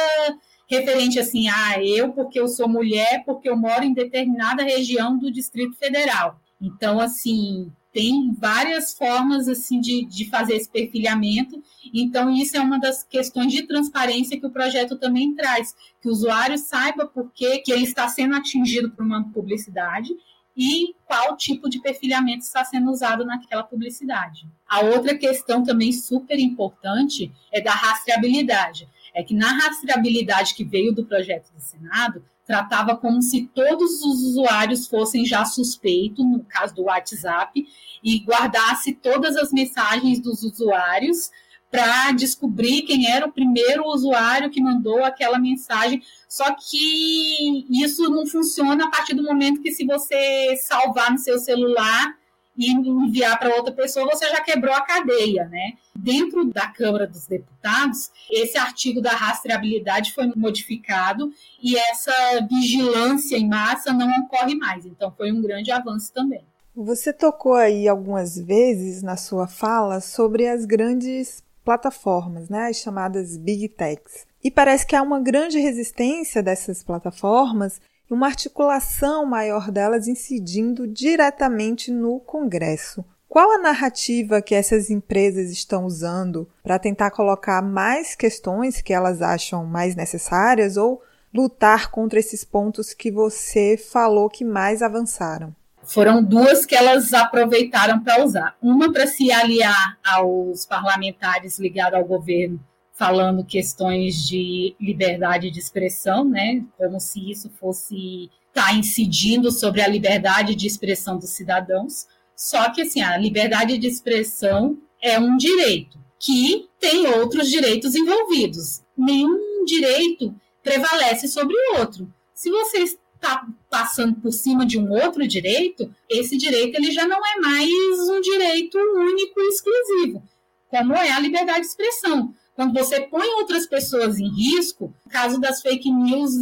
referente 0.66 1.18
assim, 1.18 1.49
ah, 1.49 1.82
eu 1.82 2.12
porque 2.12 2.38
eu 2.38 2.49
sou 2.49 2.68
mulher, 2.68 3.25
porque 3.25 3.49
eu 3.49 3.56
moro 3.56 3.85
em 3.85 3.92
determinada 3.92 4.62
região 4.62 5.18
do 5.18 5.30
Distrito 5.30 5.76
Federal. 5.76 6.40
Então, 6.61 6.99
assim, 6.99 7.70
tem 7.92 8.30
várias 8.35 8.92
formas 8.92 9.49
assim 9.49 9.80
de, 9.80 10.04
de 10.04 10.28
fazer 10.28 10.56
esse 10.56 10.68
perfilhamento. 10.68 11.62
Então, 11.94 12.30
isso 12.30 12.56
é 12.56 12.61
uma 12.61 12.78
das 12.78 13.02
questões 13.02 13.52
de 13.52 13.62
transparência 13.62 14.38
que 14.38 14.46
o 14.46 14.50
projeto 14.50 14.96
também 14.96 15.35
traz, 15.35 15.75
que 16.02 16.08
o 16.08 16.12
usuário 16.12 16.58
saiba 16.58 17.06
por 17.06 17.32
que, 17.32 17.58
que 17.61 17.73
ele 17.73 17.85
está 17.85 18.06
sendo 18.08 18.35
atingido 18.35 18.90
por 18.90 19.02
uma 19.02 19.25
publicidade 19.32 20.11
e 20.56 20.94
qual 21.06 21.37
tipo 21.37 21.68
de 21.68 21.80
perfilhamento 21.80 22.44
está 22.44 22.64
sendo 22.64 22.90
usado 22.90 23.25
naquela 23.25 23.62
publicidade. 23.62 24.46
A 24.66 24.80
outra 24.80 25.16
questão 25.16 25.62
também 25.62 25.92
super 25.92 26.38
importante 26.38 27.32
é 27.52 27.61
da 27.61 27.73
rastreabilidade. 27.73 28.88
É 29.16 29.23
que 29.23 29.35
na 29.35 29.50
rastreabilidade 29.50 30.54
que 30.54 30.62
veio 30.62 30.94
do 30.94 31.06
projeto 31.06 31.50
do 31.50 31.58
Senado, 31.58 32.23
tratava 32.44 32.94
como 32.94 33.23
se 33.23 33.50
todos 33.54 34.02
os 34.02 34.23
usuários 34.23 34.87
fossem 34.87 35.25
já 35.25 35.42
suspeitos, 35.46 36.23
no 36.23 36.44
caso 36.44 36.75
do 36.75 36.82
WhatsApp, 36.82 37.66
e 38.04 38.18
guardasse 38.18 38.92
todas 38.92 39.35
as 39.37 39.50
mensagens 39.50 40.20
dos 40.20 40.42
usuários 40.42 41.30
para 41.70 42.12
descobrir 42.12 42.82
quem 42.82 43.11
era 43.11 43.26
o 43.26 43.32
primeiro 43.32 43.87
usuário 43.87 44.50
que 44.50 44.62
mandou 44.62 45.02
aquela 45.02 45.38
mensagem. 45.38 46.02
Só 46.28 46.54
que 46.54 47.66
isso 47.70 48.08
não 48.11 48.26
funciona 48.26 48.85
a 48.85 48.90
partir 48.90 49.14
do 49.14 49.23
momento 49.23 49.62
que, 49.62 49.73
se 49.73 49.87
você 49.87 50.56
salvar 50.58 51.11
no 51.11 51.18
seu 51.18 51.38
celular 51.38 52.14
e 52.57 52.71
enviar 52.71 53.39
para 53.39 53.55
outra 53.55 53.73
pessoa, 53.73 54.07
você 54.07 54.29
já 54.29 54.41
quebrou 54.41 54.75
a 54.75 54.81
cadeia, 54.81 55.47
né? 55.47 55.75
Dentro 55.95 56.45
da 56.45 56.67
Câmara 56.69 57.07
dos 57.07 57.27
Deputados, 57.27 58.11
esse 58.31 58.57
artigo 58.57 59.01
da 59.01 59.11
rastreabilidade 59.11 60.13
foi 60.13 60.31
modificado 60.35 61.31
e 61.63 61.77
essa 61.77 62.13
vigilância 62.49 63.37
em 63.37 63.49
massa 63.49 63.93
não 63.93 64.09
ocorre 64.25 64.55
mais. 64.55 64.87
Então, 64.87 65.13
foi 65.17 65.33
um 65.33 65.43
grande 65.43 65.71
avanço 65.71 66.13
também. 66.13 66.45
Você 66.75 67.13
tocou 67.13 67.55
aí 67.55 67.89
algumas 67.89 68.39
vezes 68.39 69.03
na 69.03 69.17
sua 69.17 69.47
fala 69.47 70.01
sobre 70.01 70.47
as 70.47 70.67
grandes 70.67 71.43
plataformas, 71.65 72.49
né, 72.49 72.69
as 72.69 72.77
chamadas 72.77 73.37
Big 73.37 73.69
Techs. 73.71 74.27
E 74.45 74.51
parece 74.51 74.87
que 74.87 74.95
há 74.95 75.03
uma 75.03 75.19
grande 75.19 75.59
resistência 75.59 76.43
dessas 76.43 76.85
plataformas 76.85 77.81
e 78.09 78.15
uma 78.15 78.27
articulação 78.27 79.25
maior 79.27 79.71
delas 79.71 80.09
incidindo 80.09 80.87
diretamente 80.87 81.91
no 81.91 82.21
Congresso. 82.21 83.05
Qual 83.29 83.51
a 83.53 83.59
narrativa 83.59 84.41
que 84.41 84.55
essas 84.55 84.89
empresas 84.89 85.51
estão 85.51 85.85
usando 85.85 86.49
para 86.63 86.79
tentar 86.79 87.11
colocar 87.11 87.61
mais 87.61 88.15
questões 88.15 88.81
que 88.81 88.93
elas 88.93 89.21
acham 89.21 89.65
mais 89.67 89.95
necessárias 89.95 90.77
ou 90.77 91.03
lutar 91.35 91.91
contra 91.91 92.19
esses 92.19 92.45
pontos 92.45 92.95
que 92.95 93.11
você 93.11 93.77
falou 93.77 94.31
que 94.31 94.45
mais 94.45 94.81
avançaram? 94.81 95.55
foram 95.87 96.23
duas 96.23 96.67
que 96.67 96.75
elas 96.75 97.15
aproveitaram 97.15 98.01
para 98.01 98.23
usar. 98.23 98.57
Uma 98.61 98.93
para 98.93 99.07
se 99.07 99.31
aliar 99.31 99.97
aos 100.05 100.67
parlamentares 100.67 101.59
ligados 101.59 101.99
ao 101.99 102.05
governo, 102.05 102.61
falando 102.97 103.45
questões 103.45 104.26
de 104.26 104.75
liberdade 104.81 105.50
de 105.50 105.59
expressão, 105.59 106.25
né? 106.25 106.65
Como 106.79 106.99
se 106.99 107.31
isso 107.31 107.50
fosse 107.50 108.31
estar 108.49 108.69
tá 108.69 108.75
incidindo 108.75 109.53
sobre 109.53 109.83
a 109.83 109.88
liberdade 109.88 110.55
de 110.55 110.67
expressão 110.67 111.19
dos 111.19 111.31
cidadãos. 111.31 112.07
Só 112.35 112.71
que 112.71 112.83
assim, 112.83 113.03
a 113.03 113.17
liberdade 113.19 113.76
de 113.76 113.87
expressão 113.87 114.79
é 115.00 115.19
um 115.19 115.37
direito 115.37 115.99
que 116.19 116.69
tem 116.81 117.07
outros 117.07 117.50
direitos 117.50 117.95
envolvidos. 117.95 118.83
Nenhum 118.97 119.65
direito 119.67 120.35
prevalece 120.62 121.29
sobre 121.29 121.55
o 121.55 121.79
outro. 121.79 122.11
Se 122.33 122.50
você 122.50 122.79
está 122.79 123.47
passando 123.71 124.17
por 124.21 124.33
cima 124.33 124.65
de 124.65 124.79
um 124.79 124.91
outro 124.91 125.26
direito, 125.29 125.95
esse 126.09 126.37
direito 126.38 126.76
ele 126.76 126.91
já 126.91 127.07
não 127.07 127.19
é 127.19 127.41
mais 127.41 128.09
um 128.09 128.21
direito 128.23 128.79
único 128.79 129.38
e 129.38 129.49
exclusivo, 129.49 130.23
como 130.71 130.95
é 130.95 131.11
a 131.11 131.21
liberdade 131.21 131.61
de 131.61 131.67
expressão. 131.67 132.35
Quando 132.57 132.73
você 132.73 133.03
põe 133.03 133.29
outras 133.35 133.67
pessoas 133.67 134.19
em 134.19 134.29
risco, 134.29 134.93
no 135.05 135.11
caso 135.11 135.39
das 135.39 135.61
fake 135.61 135.93
news 135.93 136.33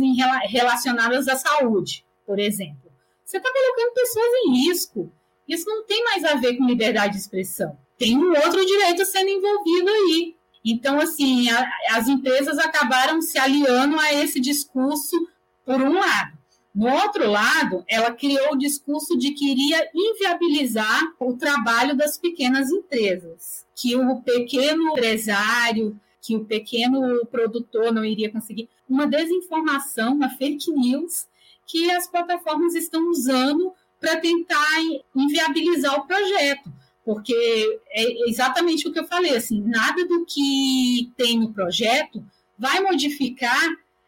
relacionadas 0.45 1.27
à 1.27 1.35
saúde, 1.35 2.05
por 2.25 2.39
exemplo, 2.39 2.91
você 3.25 3.39
está 3.39 3.51
colocando 3.53 3.95
pessoas 3.95 4.33
em 4.47 4.65
risco. 4.65 5.13
Isso 5.49 5.69
não 5.69 5.85
tem 5.85 6.05
mais 6.05 6.25
a 6.25 6.37
ver 6.37 6.57
com 6.57 6.65
liberdade 6.65 7.15
de 7.15 7.19
expressão. 7.19 7.77
Tem 7.99 8.17
um 8.17 8.31
outro 8.31 8.65
direito 8.65 9.05
sendo 9.05 9.29
envolvido 9.29 9.91
aí. 9.91 10.37
Então, 10.65 11.01
assim, 11.01 11.51
a, 11.51 11.69
as 11.91 12.07
empresas 12.07 12.59
acabaram 12.59 13.21
se 13.21 13.37
aliando 13.37 13.99
a 13.99 14.15
esse 14.15 14.39
discurso 14.39 15.29
por 15.65 15.83
um 15.83 15.95
lado. 15.95 16.34
No 16.75 16.93
outro 16.93 17.31
lado, 17.31 17.85
ela 17.89 18.13
criou 18.13 18.53
o 18.53 18.59
discurso 18.59 19.17
de 19.17 19.31
que 19.31 19.49
iria 19.49 19.89
inviabilizar 19.95 21.15
o 21.21 21.35
trabalho 21.35 21.97
das 21.97 22.19
pequenas 22.19 22.69
empresas, 22.71 23.65
que 23.77 23.95
o 23.95 24.21
pequeno 24.23 24.91
empresário, 24.91 25.99
que 26.21 26.35
o 26.35 26.45
pequeno 26.45 27.25
produtor 27.27 27.93
não 27.93 28.05
iria 28.05 28.33
conseguir. 28.33 28.69
Uma 28.89 29.07
desinformação, 29.07 30.15
uma 30.15 30.31
fake 30.31 30.73
news 30.73 31.27
que 31.67 31.91
as 31.93 32.09
plataformas 32.09 32.75
estão 32.75 33.09
usando 33.09 33.73
para 34.01 34.17
tentar 34.17 34.81
inviabilizar 35.15 35.99
o 35.99 36.07
projeto, 36.07 36.73
porque 37.05 37.81
é 37.91 38.29
exatamente 38.29 38.89
o 38.89 38.93
que 38.93 38.99
eu 38.99 39.07
falei, 39.07 39.37
assim, 39.37 39.61
nada 39.61 40.05
do 40.07 40.27
que 40.27 41.13
tem 41.17 41.39
no 41.39 41.53
projeto 41.53 42.25
vai 42.59 42.81
modificar 42.81 43.63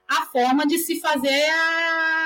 a 0.08 0.26
forma 0.26 0.66
de 0.66 0.78
se 0.78 1.00
fazer 1.00 1.44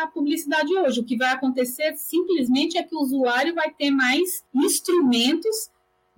a 0.02 0.10
publicidade 0.12 0.74
hoje. 0.76 1.00
O 1.00 1.04
que 1.04 1.16
vai 1.16 1.30
acontecer 1.30 1.96
simplesmente 1.96 2.76
é 2.76 2.82
que 2.82 2.94
o 2.94 3.00
usuário 3.00 3.54
vai 3.54 3.70
ter 3.70 3.90
mais 3.90 4.44
instrumentos 4.54 5.70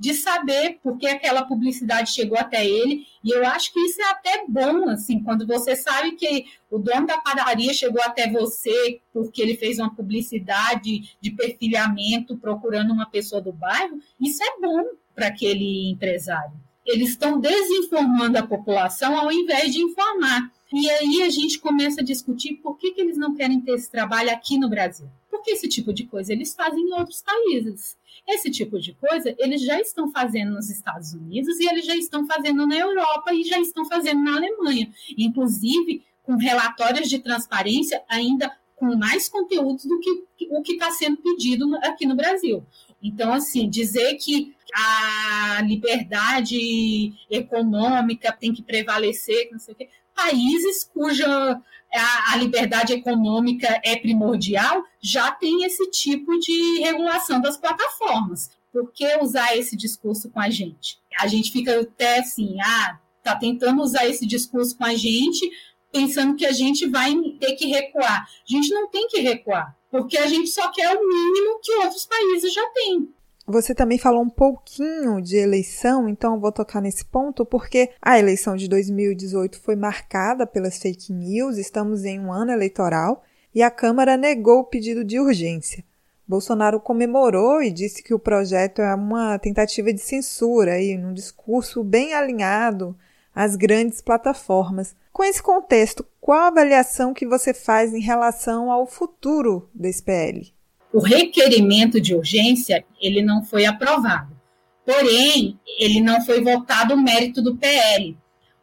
de 0.03 0.15
saber 0.15 0.81
por 0.83 0.99
que 0.99 1.07
aquela 1.07 1.45
publicidade 1.45 2.11
chegou 2.11 2.37
até 2.37 2.67
ele. 2.67 3.07
E 3.23 3.31
eu 3.31 3.47
acho 3.47 3.73
que 3.73 3.79
isso 3.79 4.03
é 4.03 4.11
até 4.11 4.45
bom, 4.49 4.89
assim, 4.89 5.23
quando 5.23 5.47
você 5.47 5.77
sabe 5.77 6.13
que 6.13 6.47
o 6.69 6.77
dono 6.77 7.07
da 7.07 7.19
padaria 7.19 7.73
chegou 7.73 8.03
até 8.03 8.29
você 8.29 9.01
porque 9.13 9.41
ele 9.41 9.57
fez 9.57 9.79
uma 9.79 9.95
publicidade 9.95 11.17
de 11.21 11.31
perfilhamento 11.31 12.37
procurando 12.37 12.93
uma 12.93 13.07
pessoa 13.07 13.41
do 13.41 13.53
bairro, 13.53 14.01
isso 14.21 14.43
é 14.43 14.61
bom 14.61 14.83
para 15.15 15.29
aquele 15.29 15.91
empresário. 15.93 16.61
Eles 16.85 17.11
estão 17.11 17.41
desinformando 17.41 18.39
a 18.39 18.47
população 18.47 19.17
ao 19.17 19.33
invés 19.33 19.73
de 19.73 19.81
informar. 19.81 20.51
E 20.73 20.89
aí 20.91 21.23
a 21.23 21.31
gente 21.31 21.59
começa 21.59 22.01
a 22.01 22.05
discutir 22.05 22.55
por 22.55 22.79
que, 22.79 22.93
que 22.93 23.01
eles 23.01 23.17
não 23.17 23.35
querem 23.35 23.61
ter 23.61 23.73
esse 23.73 23.91
trabalho 23.91 24.31
aqui 24.31 24.59
no 24.59 24.69
Brasil. 24.69 25.07
Porque 25.31 25.51
esse 25.51 25.69
tipo 25.69 25.93
de 25.93 26.05
coisa 26.05 26.33
eles 26.33 26.55
fazem 26.55 26.81
em 26.81 26.93
outros 26.93 27.23
países. 27.23 27.97
Esse 28.27 28.51
tipo 28.51 28.81
de 28.81 28.95
coisa 28.95 29.35
eles 29.39 29.63
já 29.63 29.81
estão 29.81 30.11
fazendo 30.11 30.53
nos 30.53 30.71
Estados 30.71 31.13
Unidos 31.13 31.59
e 31.61 31.69
eles 31.69 31.85
já 31.85 31.95
estão 31.95 32.27
fazendo 32.27 32.67
na 32.67 32.77
Europa 32.77 33.35
e 33.35 33.45
já 33.45 33.59
estão 33.59 33.85
fazendo 33.85 34.23
na 34.23 34.37
Alemanha. 34.37 34.91
Inclusive 35.17 36.03
com 36.23 36.37
relatórios 36.37 37.09
de 37.09 37.19
transparência 37.19 38.03
ainda 38.09 38.51
com 38.77 38.97
mais 38.97 39.29
conteúdos 39.29 39.85
do 39.85 40.01
que 40.01 40.25
o 40.51 40.63
que 40.63 40.73
está 40.73 40.91
sendo 40.91 41.17
pedido 41.19 41.77
aqui 41.85 42.07
no 42.07 42.17
Brasil. 42.17 42.65
Então, 43.03 43.33
assim, 43.33 43.69
dizer 43.69 44.15
que 44.17 44.55
a 44.75 45.61
liberdade 45.63 47.13
econômica 47.31 48.33
tem 48.33 48.53
que 48.53 48.63
prevalecer, 48.63 49.51
não 49.53 49.59
sei 49.59 49.75
o 49.75 49.77
quê, 49.77 49.89
países 50.15 50.89
cuja 50.93 51.61
a, 51.95 52.33
a, 52.33 52.37
liberdade 52.37 52.93
econômica 52.93 53.81
é 53.85 53.97
primordial 53.97 54.83
já 55.01 55.31
tem 55.33 55.65
esse 55.65 55.91
tipo 55.91 56.39
de 56.39 56.81
regulação 56.81 57.41
das 57.41 57.57
plataformas. 57.57 58.51
Por 58.73 58.91
que 58.91 59.19
usar 59.21 59.57
esse 59.57 59.77
discurso 59.77 60.31
com 60.31 60.41
a 60.41 60.49
gente? 60.49 60.99
A 61.19 61.27
gente 61.27 61.53
fica 61.53 61.79
até 61.79 62.21
assim, 62.21 62.57
ah, 62.63 62.99
tá 63.23 63.37
tentando 63.37 63.83
usar 63.83 64.07
esse 64.07 64.27
discurso 64.27 64.77
com 64.77 64.85
a 64.85 64.95
gente, 64.95 65.51
pensando 65.93 66.35
que 66.35 66.47
a 66.47 66.53
gente 66.53 66.89
vai 66.89 67.15
ter 67.39 67.53
que 67.53 67.67
recuar. 67.67 68.23
A 68.27 68.51
gente 68.51 68.71
não 68.71 68.89
tem 68.89 69.07
que 69.09 69.21
recuar, 69.21 69.77
porque 69.91 70.17
a 70.17 70.27
gente 70.27 70.49
só 70.49 70.71
quer 70.71 70.97
o 70.97 71.07
mínimo 71.07 71.61
que 71.63 71.73
outros 71.77 72.07
países 72.07 72.55
já 72.55 72.67
têm. 72.71 73.13
Você 73.47 73.75
também 73.75 73.99
falou 73.99 74.23
um 74.23 74.31
pouquinho 74.31 75.21
de 75.21 75.37
eleição, 75.37 76.09
então 76.09 76.35
eu 76.35 76.41
vou 76.41 76.53
tocar 76.53 76.81
nesse 76.81 77.05
ponto, 77.05 77.45
porque 77.45 77.91
a 78.01 78.17
eleição 78.17 78.57
de 78.57 78.69
2018 78.69 79.61
foi 79.61 79.75
marcada 79.75 80.47
pelas 80.47 80.79
fake 80.79 81.13
news, 81.13 81.59
estamos 81.59 82.05
em 82.05 82.21
um 82.21 82.33
ano 82.33 82.53
eleitoral 82.53 83.25
e 83.53 83.61
a 83.61 83.71
Câmara 83.71 84.17
negou 84.17 84.61
o 84.61 84.65
pedido 84.65 85.05
de 85.05 85.19
urgência. 85.19 85.85
Bolsonaro 86.27 86.79
comemorou 86.81 87.61
e 87.61 87.71
disse 87.71 88.01
que 88.01 88.15
o 88.15 88.19
projeto 88.19 88.81
é 88.81 88.95
uma 88.95 89.37
tentativa 89.41 89.93
de 89.93 90.01
censura 90.01 90.81
e 90.81 90.97
num 90.97 91.13
discurso 91.13 91.83
bem 91.83 92.15
alinhado 92.15 92.97
às 93.35 93.57
grandes 93.57 94.01
plataformas. 94.01 94.95
Com 95.13 95.25
esse 95.25 95.43
contexto, 95.43 96.07
qual 96.21 96.39
a 96.39 96.47
avaliação 96.47 97.13
que 97.13 97.27
você 97.27 97.53
faz 97.53 97.93
em 97.93 98.01
relação 98.01 98.71
ao 98.71 98.87
futuro 98.87 99.69
desse 99.75 100.03
PL? 100.03 100.55
O 100.93 101.01
requerimento 101.01 102.01
de 102.01 102.15
urgência, 102.15 102.85
ele 103.01 103.23
não 103.23 103.43
foi 103.43 103.65
aprovado. 103.65 104.37
Porém, 104.85 105.59
ele 105.79 106.01
não 106.01 106.21
foi 106.25 106.41
votado 106.41 106.95
o 106.95 107.01
mérito 107.01 107.41
do 107.41 107.57
PL. 107.57 108.17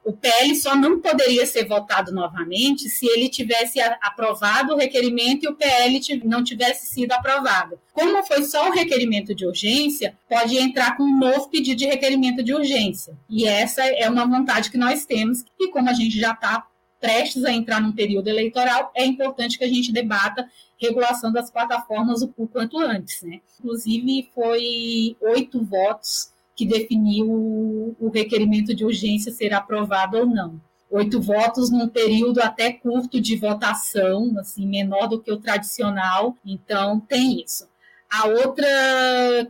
O 0.03 0.13
PL 0.13 0.55
só 0.55 0.75
não 0.75 0.99
poderia 0.99 1.45
ser 1.45 1.65
votado 1.67 2.11
novamente 2.11 2.89
se 2.89 3.05
ele 3.05 3.29
tivesse 3.29 3.79
aprovado 3.79 4.73
o 4.73 4.77
requerimento 4.77 5.43
e 5.43 5.47
o 5.47 5.55
PL 5.55 5.99
não 6.23 6.43
tivesse 6.43 6.87
sido 6.87 7.11
aprovado. 7.11 7.79
Como 7.93 8.23
foi 8.25 8.43
só 8.43 8.69
o 8.69 8.71
requerimento 8.71 9.35
de 9.35 9.45
urgência, 9.45 10.17
pode 10.27 10.57
entrar 10.57 10.97
com 10.97 11.03
um 11.03 11.19
novo 11.19 11.49
pedido 11.49 11.77
de 11.77 11.85
requerimento 11.85 12.41
de 12.43 12.53
urgência. 12.53 13.17
E 13.29 13.45
essa 13.45 13.83
é 13.85 14.09
uma 14.09 14.25
vontade 14.25 14.71
que 14.71 14.77
nós 14.77 15.05
temos, 15.05 15.43
e 15.59 15.69
como 15.69 15.89
a 15.89 15.93
gente 15.93 16.19
já 16.19 16.31
está 16.31 16.65
prestes 16.99 17.45
a 17.45 17.51
entrar 17.51 17.81
num 17.81 17.91
período 17.91 18.27
eleitoral, 18.27 18.91
é 18.95 19.05
importante 19.05 19.57
que 19.57 19.63
a 19.63 19.69
gente 19.69 19.91
debata 19.91 20.47
regulação 20.79 21.31
das 21.31 21.51
plataformas 21.51 22.21
o 22.21 22.47
quanto 22.47 22.77
antes, 22.79 23.21
né? 23.21 23.41
Inclusive, 23.59 24.29
foi 24.33 25.15
oito 25.21 25.63
votos 25.63 26.31
que 26.55 26.65
definiu 26.65 27.25
o 27.99 28.09
requerimento 28.13 28.73
de 28.73 28.83
urgência 28.83 29.31
ser 29.31 29.53
aprovado 29.53 30.17
ou 30.17 30.25
não. 30.25 30.59
Oito 30.91 31.21
votos 31.21 31.69
num 31.69 31.87
período 31.87 32.41
até 32.41 32.73
curto 32.73 33.21
de 33.21 33.35
votação, 33.35 34.33
assim, 34.39 34.67
menor 34.67 35.07
do 35.07 35.21
que 35.21 35.31
o 35.31 35.37
tradicional, 35.37 36.35
então 36.43 36.99
tem 36.99 37.41
isso. 37.41 37.67
A 38.11 38.27
outra 38.27 38.67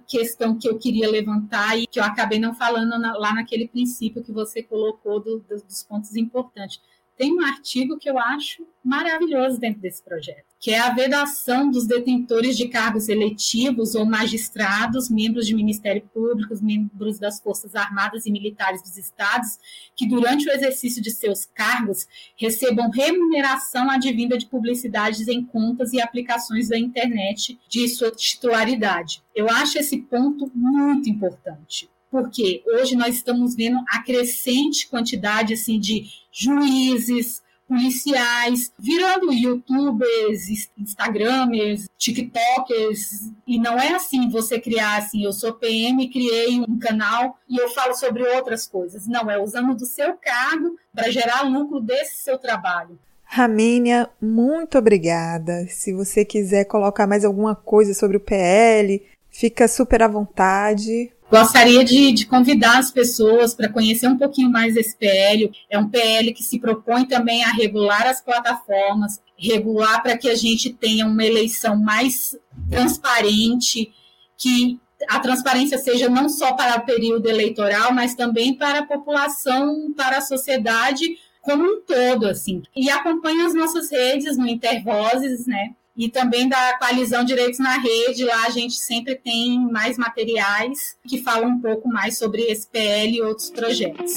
questão 0.06 0.58
que 0.58 0.68
eu 0.68 0.78
queria 0.78 1.10
levantar 1.10 1.80
e 1.80 1.88
que 1.88 2.00
eu 2.00 2.04
acabei 2.04 2.40
não 2.40 2.54
falando 2.54 3.00
na, 3.00 3.18
lá 3.18 3.34
naquele 3.34 3.68
princípio 3.70 4.22
que 4.22 4.34
você 4.34 4.62
colocou 4.62 5.20
do, 5.22 5.40
do, 5.40 5.64
dos 5.64 5.82
pontos 5.82 6.16
importantes 6.16 6.82
tem 7.20 7.34
um 7.34 7.42
artigo 7.42 7.98
que 7.98 8.10
eu 8.10 8.18
acho 8.18 8.66
maravilhoso 8.82 9.60
dentro 9.60 9.82
desse 9.82 10.02
projeto, 10.02 10.49
que 10.60 10.72
é 10.72 10.80
a 10.80 10.94
vedação 10.94 11.72
dos 11.72 11.88
detentores 11.88 12.58
de 12.58 12.68
cargos 12.68 13.08
eletivos 13.08 13.96
ou 13.96 14.06
magistrados, 14.06 15.10
membros 15.10 15.48
de 15.48 15.56
Ministério 15.56 16.02
Público, 16.14 16.54
membros 16.62 17.18
das 17.18 17.40
Forças 17.40 17.76
Armadas 17.76 18.26
e 18.26 18.32
Militares 18.32 18.82
dos 18.82 18.98
Estados, 18.98 19.58
que 19.96 20.06
durante 20.06 20.50
o 20.50 20.52
exercício 20.52 21.02
de 21.02 21.12
seus 21.12 21.46
cargos 21.46 22.06
recebam 22.36 22.90
remuneração 22.90 23.90
advinda 23.90 24.38
de 24.38 24.48
publicidades 24.48 25.30
em 25.30 25.46
contas 25.46 25.94
e 25.94 26.02
aplicações 26.02 26.68
da 26.68 26.78
internet 26.78 27.58
de 27.70 27.88
sua 27.88 28.12
titularidade. 28.12 29.24
Eu 29.34 29.50
acho 29.50 29.80
esse 29.80 29.98
ponto 29.98 30.52
muito 30.54 31.10
importante 31.10 31.90
porque 32.12 32.64
hoje 32.66 32.96
nós 32.96 33.16
estamos 33.16 33.56
vendo 33.56 33.80
a 33.88 34.02
crescente 34.02 34.88
quantidade 34.88 35.54
assim 35.54 35.80
de 35.80 36.06
juízes, 36.32 37.44
policiais, 37.70 38.74
virando 38.78 39.32
youtubers, 39.32 40.50
instagramers, 40.76 41.88
tiktokers, 41.98 43.32
e 43.46 43.60
não 43.60 43.78
é 43.78 43.94
assim 43.94 44.28
você 44.28 44.60
criar 44.60 44.98
assim, 44.98 45.24
eu 45.24 45.32
sou 45.32 45.54
PM, 45.54 46.10
criei 46.10 46.60
um 46.60 46.80
canal 46.80 47.38
e 47.48 47.58
eu 47.58 47.70
falo 47.70 47.94
sobre 47.94 48.24
outras 48.24 48.66
coisas. 48.66 49.08
Não, 49.08 49.30
é 49.30 49.40
usando 49.40 49.76
do 49.76 49.86
seu 49.86 50.16
cargo 50.18 50.76
para 50.94 51.12
gerar 51.12 51.44
lucro 51.44 51.80
desse 51.80 52.24
seu 52.24 52.40
trabalho. 52.40 52.98
Ramínia, 53.24 54.10
muito 54.20 54.80
obrigada. 54.80 55.68
Se 55.68 55.94
você 55.94 56.26
quiser 56.26 56.66
colocar 56.66 57.06
mais 57.06 57.24
alguma 57.24 57.56
coisa 57.56 57.94
sobre 57.94 58.18
o 58.18 58.20
PL, 58.20 59.06
fica 59.30 59.68
super 59.68 60.02
à 60.02 60.08
vontade. 60.08 61.12
Gostaria 61.30 61.84
de, 61.86 62.12
de, 62.12 62.26
convidar 62.26 62.80
as 62.80 62.92
pessoas 62.92 63.54
para 63.54 63.70
conhecer 63.70 64.08
um 64.08 64.18
pouquinho 64.18 64.50
mais 64.50 64.76
esse 64.76 64.98
PL. 64.98 65.52
É 65.70 65.78
um 65.78 65.88
PL 65.88 66.34
que 66.34 66.44
se 66.44 66.60
propõe 66.60 67.06
também 67.06 67.44
a 67.44 67.52
regular 67.52 68.08
as 68.08 68.20
plataformas, 68.20 69.22
regular 69.38 70.02
para 70.02 70.18
que 70.18 70.28
a 70.28 70.36
gente 70.36 70.74
tenha 70.74 71.06
uma 71.06 71.24
eleição 71.24 71.78
mais 71.78 72.36
transparente, 72.68 73.94
que 74.36 74.80
a 75.08 75.20
transparência 75.20 75.78
seja 75.78 76.10
não 76.10 76.28
só 76.28 76.54
para 76.54 76.78
o 76.78 76.86
período 76.86 77.30
eleitoral, 77.30 77.94
mas 77.94 78.16
também 78.16 78.56
para 78.56 78.80
a 78.80 78.86
população, 78.86 79.94
para 79.96 80.18
a 80.18 80.22
sociedade 80.22 81.06
como 81.42 81.64
um 81.64 81.82
todo, 81.82 82.28
assim. 82.28 82.64
E 82.76 82.90
acompanhe 82.90 83.42
as 83.42 83.54
nossas 83.54 83.92
redes 83.92 84.36
no 84.36 84.48
Intervozes, 84.48 85.46
né? 85.46 85.76
E 86.00 86.10
também 86.10 86.48
da 86.48 86.78
coalizão 86.80 87.26
Direitos 87.26 87.60
na 87.60 87.78
Rede. 87.78 88.24
Lá 88.24 88.46
a 88.46 88.50
gente 88.50 88.76
sempre 88.76 89.16
tem 89.16 89.60
mais 89.70 89.98
materiais 89.98 90.96
que 91.06 91.22
falam 91.22 91.50
um 91.50 91.60
pouco 91.60 91.90
mais 91.90 92.18
sobre 92.18 92.44
esse 92.44 92.66
PL 92.68 93.18
e 93.18 93.22
outros 93.22 93.50
projetos. 93.50 94.14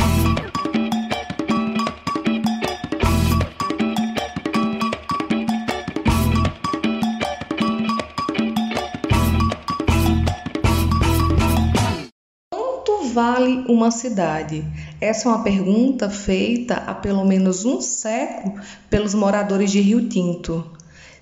Vale 13.21 13.63
uma 13.67 13.91
cidade? 13.91 14.65
Essa 14.99 15.29
é 15.29 15.31
uma 15.31 15.43
pergunta 15.43 16.09
feita 16.09 16.73
há 16.87 16.95
pelo 16.95 17.23
menos 17.23 17.65
um 17.65 17.79
século 17.79 18.59
pelos 18.89 19.13
moradores 19.13 19.69
de 19.69 19.79
Rio 19.79 20.09
Tinto. 20.09 20.65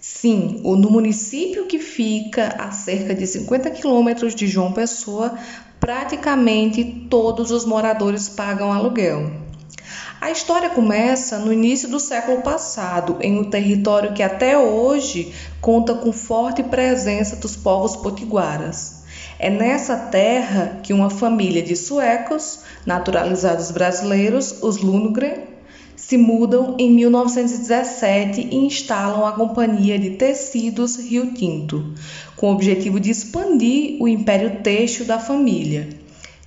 Sim, 0.01 0.61
no 0.63 0.89
município 0.89 1.65
que 1.65 1.77
fica 1.77 2.55
a 2.57 2.71
cerca 2.71 3.13
de 3.13 3.27
50 3.27 3.69
quilômetros 3.71 4.33
de 4.33 4.47
João 4.47 4.71
Pessoa, 4.71 5.37
praticamente 5.77 6.85
todos 7.09 7.51
os 7.51 7.65
moradores 7.65 8.29
pagam 8.29 8.71
aluguel. 8.71 9.29
A 10.21 10.31
história 10.31 10.69
começa 10.69 11.37
no 11.37 11.51
início 11.51 11.89
do 11.89 11.99
século 11.99 12.41
passado, 12.41 13.17
em 13.19 13.37
um 13.37 13.49
território 13.49 14.13
que 14.13 14.23
até 14.23 14.57
hoje 14.57 15.33
conta 15.59 15.93
com 15.93 16.13
forte 16.13 16.63
presença 16.63 17.35
dos 17.35 17.57
povos 17.57 17.97
potiguaras. 17.97 18.98
É 19.41 19.49
nessa 19.49 19.95
terra 19.95 20.81
que 20.83 20.91
uma 20.91 21.09
família 21.09 21.63
de 21.63 21.73
suecos, 21.73 22.59
naturalizados 22.85 23.71
brasileiros, 23.71 24.61
os 24.61 24.79
Lundgren, 24.79 25.47
se 25.95 26.17
mudam 26.17 26.75
em 26.77 26.91
1917 26.91 28.49
e 28.51 28.55
instalam 28.65 29.25
a 29.25 29.31
Companhia 29.31 29.97
de 29.97 30.09
Tecidos 30.11 30.97
Rio 30.97 31.33
Tinto, 31.33 31.93
com 32.35 32.49
o 32.49 32.53
objetivo 32.53 32.99
de 32.99 33.11
expandir 33.11 33.95
o 34.01 34.09
império 34.09 34.61
têxtil 34.61 35.05
da 35.05 35.19
família. 35.19 35.87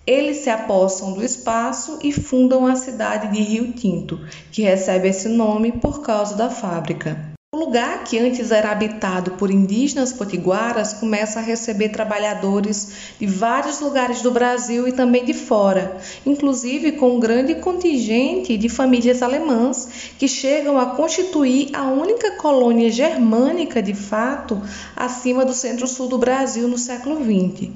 Eles 0.07 0.39
se 0.39 0.51
apossam 0.51 1.15
do 1.15 1.25
espaço 1.25 1.99
e 2.03 2.13
fundam 2.13 2.67
a 2.67 2.77
cidade 2.77 3.29
de 3.29 3.41
Rio 3.41 3.73
Tinto, 3.73 4.21
que 4.51 4.61
recebe 4.61 5.09
esse 5.09 5.29
nome 5.29 5.73
por 5.73 6.03
causa 6.03 6.37
da 6.37 6.51
fábrica. 6.51 7.32
O 7.55 7.59
lugar 7.59 8.05
que 8.05 8.19
antes 8.19 8.51
era 8.51 8.71
habitado 8.71 9.33
por 9.33 9.51
indígenas 9.51 10.11
potiguaras 10.11 10.95
começa 10.95 11.39
a 11.39 11.43
receber 11.43 11.91
trabalhadores 11.91 13.13
de 13.21 13.27
vários 13.27 13.79
lugares 13.79 14.23
do 14.23 14.31
Brasil 14.31 14.89
e 14.89 14.93
também 14.93 15.23
de 15.23 15.35
fora, 15.35 15.99
inclusive 16.25 16.93
com 16.93 17.17
um 17.17 17.21
grande 17.21 17.57
contingente 17.57 18.57
de 18.57 18.71
famílias 18.71 19.23
alemãs 19.23 19.87
que 20.19 20.27
chegam 20.27 20.79
a 20.79 20.97
constituir 20.97 21.69
a 21.75 21.83
única 21.83 22.39
colônia 22.39 22.91
germânica 22.91 23.83
de 23.83 23.93
fato 23.93 24.59
acima 24.97 25.45
do 25.45 25.53
centro-sul 25.53 26.09
do 26.09 26.17
Brasil 26.17 26.67
no 26.67 26.79
século 26.79 27.17
XX. 27.23 27.69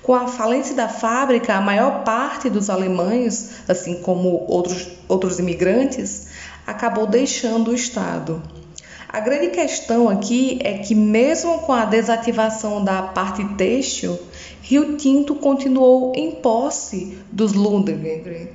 Com 0.00 0.14
a 0.14 0.28
falência 0.28 0.76
da 0.76 0.86
fábrica, 0.88 1.56
a 1.56 1.60
maior 1.60 2.04
parte 2.04 2.48
dos 2.48 2.70
alemães, 2.70 3.50
assim 3.66 4.00
como 4.00 4.44
outros, 4.46 4.86
outros 5.08 5.40
imigrantes, 5.40 6.28
acabou 6.64 7.04
deixando 7.04 7.72
o 7.72 7.74
Estado. 7.74 8.40
A 9.14 9.20
grande 9.20 9.50
questão 9.50 10.08
aqui 10.08 10.58
é 10.64 10.78
que, 10.78 10.92
mesmo 10.92 11.60
com 11.60 11.72
a 11.72 11.84
desativação 11.84 12.82
da 12.82 13.00
parte 13.00 13.44
têxtil, 13.54 14.18
Rio 14.60 14.96
Tinto 14.96 15.36
continuou 15.36 16.12
em 16.16 16.32
posse 16.32 17.16
dos 17.30 17.52
Lundgren. 17.52 18.48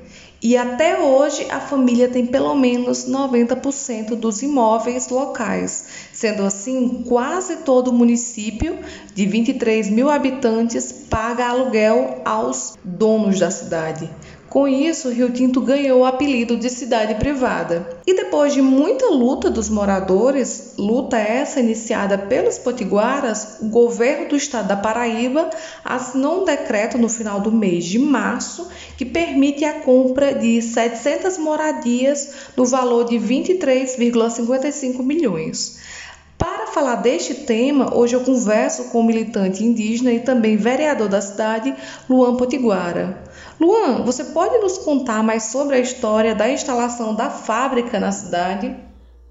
E 0.43 0.57
até 0.57 0.99
hoje 0.99 1.47
a 1.49 1.61
família 1.61 2.09
tem 2.09 2.25
pelo 2.25 2.53
menos 2.55 3.07
90% 3.07 4.15
dos 4.15 4.41
imóveis 4.41 5.07
locais. 5.07 5.85
Sendo 6.11 6.43
assim, 6.43 7.05
quase 7.07 7.57
todo 7.57 7.87
o 7.87 7.93
município 7.93 8.79
de 9.15 9.25
23 9.25 9.89
mil 9.89 10.09
habitantes 10.09 10.91
paga 10.91 11.47
aluguel 11.47 12.21
aos 12.25 12.77
donos 12.83 13.39
da 13.39 13.49
cidade. 13.49 14.09
Com 14.49 14.67
isso, 14.67 15.09
Rio 15.09 15.31
Tinto 15.31 15.61
ganhou 15.61 15.99
o 15.99 16.05
apelido 16.05 16.57
de 16.57 16.71
cidade 16.71 17.13
privada. 17.15 17.87
E 18.07 18.15
depois 18.15 18.51
de 18.51 18.63
muita 18.63 19.05
luta 19.05 19.47
dos 19.47 19.69
moradores, 19.69 20.73
luta 20.75 21.19
essa 21.19 21.59
iniciada 21.59 22.17
pelos 22.17 22.57
potiguaras, 22.57 23.57
o 23.61 23.69
governo 23.69 24.29
do 24.29 24.35
estado 24.35 24.67
da 24.67 24.75
Paraíba 24.75 25.51
assinou 25.85 26.41
um 26.41 26.45
decreto 26.45 26.97
no 26.97 27.07
final 27.07 27.39
do 27.39 27.51
mês 27.51 27.85
de 27.85 27.99
março 27.99 28.67
que 28.97 29.05
permite 29.05 29.63
a 29.63 29.81
compra 29.81 30.33
de 30.33 30.59
700 30.63 31.37
moradias 31.37 32.31
no 32.57 32.65
valor 32.65 33.05
de 33.05 33.17
23,55 33.17 35.03
milhões. 35.03 35.77
Para 36.39 36.67
falar 36.67 36.95
deste 36.95 37.33
tema, 37.33 37.93
hoje 37.93 38.15
eu 38.15 38.21
converso 38.21 38.85
com 38.85 39.01
o 39.01 39.03
militante 39.03 39.63
indígena 39.63 40.11
e 40.13 40.21
também 40.21 40.55
vereador 40.55 41.09
da 41.09 41.21
cidade, 41.21 41.75
Luan 42.09 42.35
Potiguara. 42.35 43.28
Luan, 43.59 44.03
você 44.05 44.23
pode 44.23 44.57
nos 44.59 44.77
contar 44.77 45.21
mais 45.21 45.43
sobre 45.43 45.75
a 45.75 45.79
história 45.79 46.33
da 46.33 46.49
instalação 46.49 47.13
da 47.13 47.29
fábrica 47.29 47.99
na 47.99 48.11
cidade? 48.11 48.73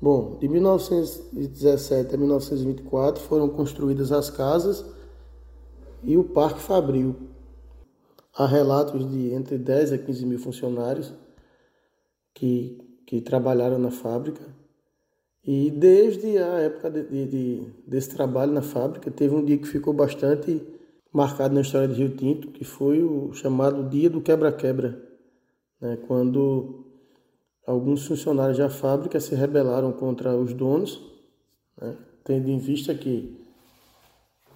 Bom, 0.01 0.37
de 0.39 0.47
1917 0.47 2.15
a 2.15 2.19
1924 2.19 3.23
foram 3.23 3.49
construídas 3.49 4.13
as 4.13 4.29
casas 4.29 4.85
e 6.03 6.17
o 6.17 6.25
Parque 6.25 6.61
Fabril. 6.61 7.17
Há 8.37 8.47
relatos 8.47 9.11
de 9.11 9.33
entre 9.33 9.57
10 9.57 9.95
a 9.95 9.99
15 9.99 10.27
mil 10.27 10.39
funcionários 10.39 11.13
que, 12.35 12.79
que 13.07 13.23
trabalharam 13.23 13.79
na 13.79 13.91
fábrica. 13.91 14.43
E 15.43 15.71
desde 15.71 16.37
a 16.37 16.61
época 16.61 16.91
de, 16.91 17.05
de, 17.05 17.27
de, 17.27 17.73
desse 17.87 18.11
trabalho 18.11 18.53
na 18.53 18.63
fábrica, 18.63 19.11
teve 19.11 19.35
um 19.35 19.45
dia 19.45 19.57
que 19.57 19.67
ficou 19.67 19.95
bastante 19.95 20.63
marcado 21.13 21.55
na 21.55 21.61
história 21.61 21.89
de 21.89 21.95
Rio 21.95 22.17
Tinto, 22.17 22.49
que 22.49 22.65
foi 22.65 23.03
o 23.03 23.33
chamado 23.33 23.89
Dia 23.89 24.11
do 24.11 24.21
Quebra-Quebra, 24.21 25.03
né, 25.81 25.99
quando 26.07 26.87
alguns 27.67 28.07
funcionários 28.07 28.59
da 28.59 28.71
fábrica 28.71 29.21
se 29.21 29.35
rebelaram 29.35 29.93
contra 29.93 30.37
os 30.37 30.53
donos, 30.53 31.01
né, 31.81 31.97
tendo 32.25 32.49
em 32.49 32.59
vista 32.59 32.95
que 32.95 33.37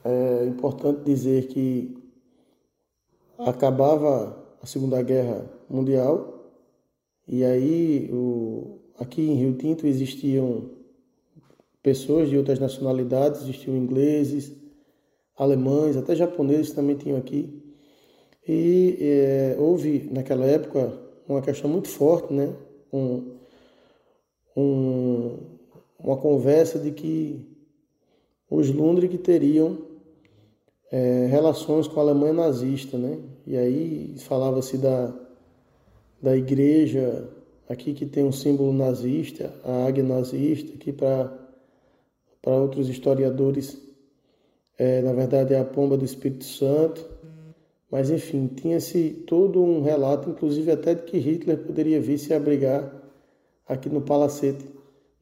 é 0.04 0.46
importante 0.46 1.04
dizer 1.04 1.46
que 1.46 1.96
acabava 3.38 4.36
a 4.60 4.66
Segunda 4.66 5.00
Guerra 5.02 5.48
Mundial 5.68 6.32
e 7.26 7.44
aí 7.44 8.10
o, 8.12 8.80
aqui 8.98 9.22
em 9.22 9.34
Rio 9.34 9.56
Tinto 9.56 9.86
existiam 9.86 10.70
pessoas 11.82 12.28
de 12.28 12.36
outras 12.36 12.58
nacionalidades, 12.58 13.42
existiam 13.42 13.76
ingleses, 13.76 14.52
alemães, 15.37 15.97
até 15.97 16.14
japoneses 16.14 16.73
também 16.73 16.97
tinham 16.97 17.18
aqui. 17.18 17.62
E 18.47 18.99
é, 19.01 19.57
houve 19.59 20.09
naquela 20.12 20.45
época 20.45 20.92
uma 21.29 21.40
questão 21.40 21.71
muito 21.71 21.88
forte, 21.88 22.33
né? 22.33 22.53
Um, 22.92 23.37
um, 24.57 25.38
uma 25.99 26.16
conversa 26.16 26.79
de 26.79 26.90
que 26.90 27.49
os 28.51 28.71
Lundrig 28.71 29.16
teriam 29.18 29.79
é, 30.90 31.27
relações 31.27 31.88
com 31.88 32.01
a 32.01 32.03
Alemanha 32.03 32.35
nazista, 32.35 32.99
né? 32.99 33.18
E 33.47 33.57
aí 33.57 34.14
falava-se 34.18 34.77
da, 34.77 35.14
da 36.21 36.37
igreja 36.37 37.29
aqui 37.68 37.95
que 37.95 38.05
tem 38.05 38.25
um 38.25 38.33
símbolo 38.33 38.73
nazista, 38.73 39.55
a 39.64 39.87
águia 39.87 40.05
nazista, 40.05 40.77
que 40.77 40.92
para 40.92 41.31
outros 42.45 42.88
historiadores 42.88 43.81
é, 44.83 45.01
na 45.01 45.12
verdade 45.12 45.55
é 45.55 45.61
a 45.61 45.64
pomba 45.64 45.97
do 45.97 46.05
Espírito 46.05 46.45
Santo. 46.45 47.09
Mas 47.88 48.11
enfim, 48.11 48.49
tinha-se 48.49 49.11
todo 49.27 49.62
um 49.62 49.83
relato, 49.83 50.31
inclusive 50.31 50.73
até 50.73 50.95
de 50.95 51.03
que 51.03 51.18
Hitler 51.18 51.59
poderia 51.59 52.01
vir 52.01 52.18
se 52.18 52.35
abrigar 52.35 52.92
aqui 53.68 53.88
no 53.88 54.01
palacete, 54.01 54.64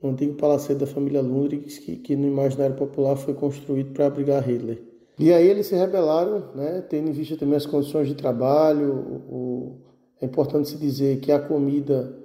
no 0.03 0.11
antigo 0.11 0.35
palacete 0.35 0.81
da 0.81 0.87
família 0.87 1.21
Lundgren, 1.21 1.61
que, 1.61 1.97
que 1.97 2.17
no 2.17 2.27
imaginário 2.27 2.75
popular 2.77 3.17
foi 3.17 3.35
construído 3.35 3.93
para 3.93 4.07
abrigar 4.07 4.43
Hitler. 4.49 4.81
E 5.19 5.31
aí 5.33 5.47
eles 5.47 5.67
se 5.67 5.75
rebelaram, 5.75 6.45
né, 6.55 6.83
tendo 6.89 7.11
em 7.11 7.13
vista 7.13 7.37
também 7.37 7.57
as 7.57 7.67
condições 7.67 8.09
de 8.09 8.15
trabalho. 8.15 8.95
O, 9.29 9.77
é 10.23 10.25
importante 10.25 10.71
se 10.71 10.79
dizer 10.79 11.21
que 11.21 11.31
a 11.31 11.39
comida 11.39 12.17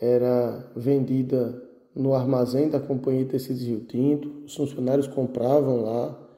era 0.00 0.70
vendida 0.74 1.62
no 1.94 2.14
armazém 2.14 2.70
da 2.70 2.80
Companhia 2.80 3.26
Tecidos 3.26 3.62
Rio 3.62 3.80
Tinto, 3.80 4.44
os 4.46 4.56
funcionários 4.56 5.06
compravam 5.06 5.82
lá, 5.82 6.29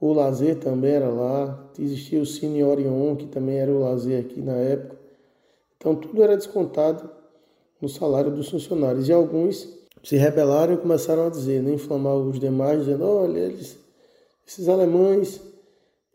o 0.00 0.14
lazer 0.14 0.58
também 0.58 0.92
era 0.92 1.10
lá, 1.10 1.70
existia 1.78 2.20
o 2.20 2.26
Cine 2.26 2.64
Orion, 2.64 3.14
que 3.16 3.26
também 3.26 3.58
era 3.58 3.70
o 3.70 3.80
lazer 3.80 4.24
aqui 4.24 4.40
na 4.40 4.54
época. 4.54 4.98
Então 5.76 5.94
tudo 5.94 6.22
era 6.22 6.36
descontado 6.36 7.10
no 7.80 7.88
salário 7.88 8.30
dos 8.30 8.48
funcionários. 8.48 9.08
E 9.08 9.12
alguns 9.12 9.68
se 10.02 10.16
rebelaram 10.16 10.72
e 10.72 10.78
começaram 10.78 11.26
a 11.26 11.30
dizer, 11.30 11.62
né, 11.62 11.74
inflamar 11.74 12.16
os 12.16 12.40
demais, 12.40 12.80
dizendo, 12.80 13.04
olha, 13.04 13.40
eles, 13.40 13.78
esses 14.48 14.68
alemães 14.70 15.40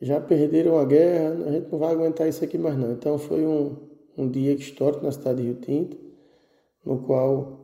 já 0.02 0.20
perderam 0.20 0.80
a 0.80 0.86
guerra, 0.86 1.46
a 1.48 1.52
gente 1.52 1.72
não 1.72 1.78
vai 1.78 1.94
aguentar 1.94 2.28
isso 2.28 2.44
aqui 2.44 2.58
mais 2.58 2.76
não. 2.76 2.92
Então 2.92 3.20
foi 3.20 3.46
um, 3.46 3.76
um 4.18 4.28
dia 4.28 4.54
histórico 4.54 5.06
na 5.06 5.12
cidade 5.12 5.42
de 5.42 5.48
Rio 5.50 5.56
Tinto, 5.62 5.98
no 6.84 7.00
qual 7.04 7.60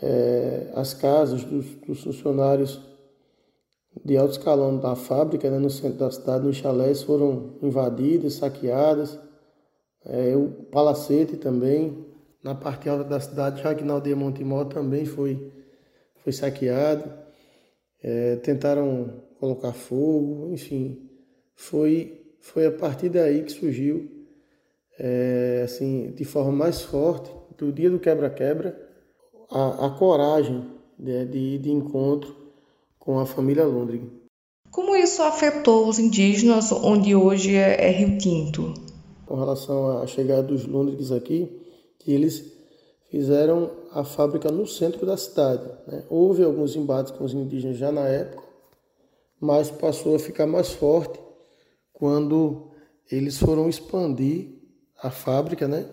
é, 0.00 0.70
as 0.74 0.94
casas 0.94 1.44
dos, 1.44 1.66
dos 1.86 2.02
funcionários 2.02 2.87
de 4.04 4.16
alto 4.16 4.32
escalão 4.32 4.78
da 4.78 4.94
fábrica, 4.94 5.50
né, 5.50 5.58
no 5.58 5.70
centro 5.70 5.98
da 5.98 6.10
cidade, 6.10 6.46
nos 6.46 6.56
chalés, 6.56 7.02
foram 7.02 7.58
invadidas, 7.62 8.34
saqueadas. 8.34 9.18
É, 10.04 10.36
o 10.36 10.48
palacete 10.70 11.36
também, 11.36 12.06
na 12.42 12.54
parte 12.54 12.88
alta 12.88 13.04
da 13.04 13.20
cidade, 13.20 13.62
na 13.84 13.94
aldeia 13.94 14.16
Montemor 14.16 14.66
também 14.66 15.04
foi, 15.04 15.52
foi 16.22 16.32
saqueado. 16.32 17.12
É, 18.02 18.36
tentaram 18.36 19.22
colocar 19.40 19.72
fogo, 19.72 20.52
enfim, 20.52 21.10
foi, 21.54 22.36
foi 22.40 22.66
a 22.66 22.72
partir 22.72 23.08
daí 23.08 23.42
que 23.42 23.52
surgiu, 23.52 24.08
é, 24.98 25.62
assim, 25.64 26.12
de 26.12 26.24
forma 26.24 26.52
mais 26.52 26.82
forte, 26.82 27.30
do 27.56 27.72
dia 27.72 27.90
do 27.90 27.98
quebra-quebra, 27.98 28.78
a, 29.50 29.86
a 29.86 29.90
coragem 29.90 30.64
né, 30.98 31.24
de 31.24 31.38
ir 31.38 31.58
de 31.58 31.70
encontro 31.70 32.37
com 33.08 33.18
a 33.18 33.24
família 33.24 33.64
Lundgren. 33.64 34.06
Como 34.70 34.94
isso 34.94 35.22
afetou 35.22 35.88
os 35.88 35.98
indígenas 35.98 36.70
onde 36.70 37.16
hoje 37.16 37.56
é, 37.56 37.88
é 37.88 37.90
Rio 37.90 38.18
Tinto? 38.18 38.74
Com 39.24 39.34
relação 39.34 40.02
à 40.02 40.06
chegada 40.06 40.42
dos 40.42 40.66
Lundgrens 40.66 41.10
aqui, 41.10 41.50
que 41.98 42.12
eles 42.12 42.44
fizeram 43.10 43.70
a 43.92 44.04
fábrica 44.04 44.52
no 44.52 44.66
centro 44.66 45.06
da 45.06 45.16
cidade. 45.16 45.66
Né? 45.86 46.04
Houve 46.10 46.44
alguns 46.44 46.76
embates 46.76 47.10
com 47.10 47.24
os 47.24 47.32
indígenas 47.32 47.78
já 47.78 47.90
na 47.90 48.06
época, 48.06 48.42
mas 49.40 49.70
passou 49.70 50.14
a 50.14 50.18
ficar 50.18 50.46
mais 50.46 50.70
forte 50.72 51.18
quando 51.94 52.72
eles 53.10 53.38
foram 53.38 53.70
expandir 53.70 54.50
a 55.02 55.10
fábrica, 55.10 55.66
né? 55.66 55.88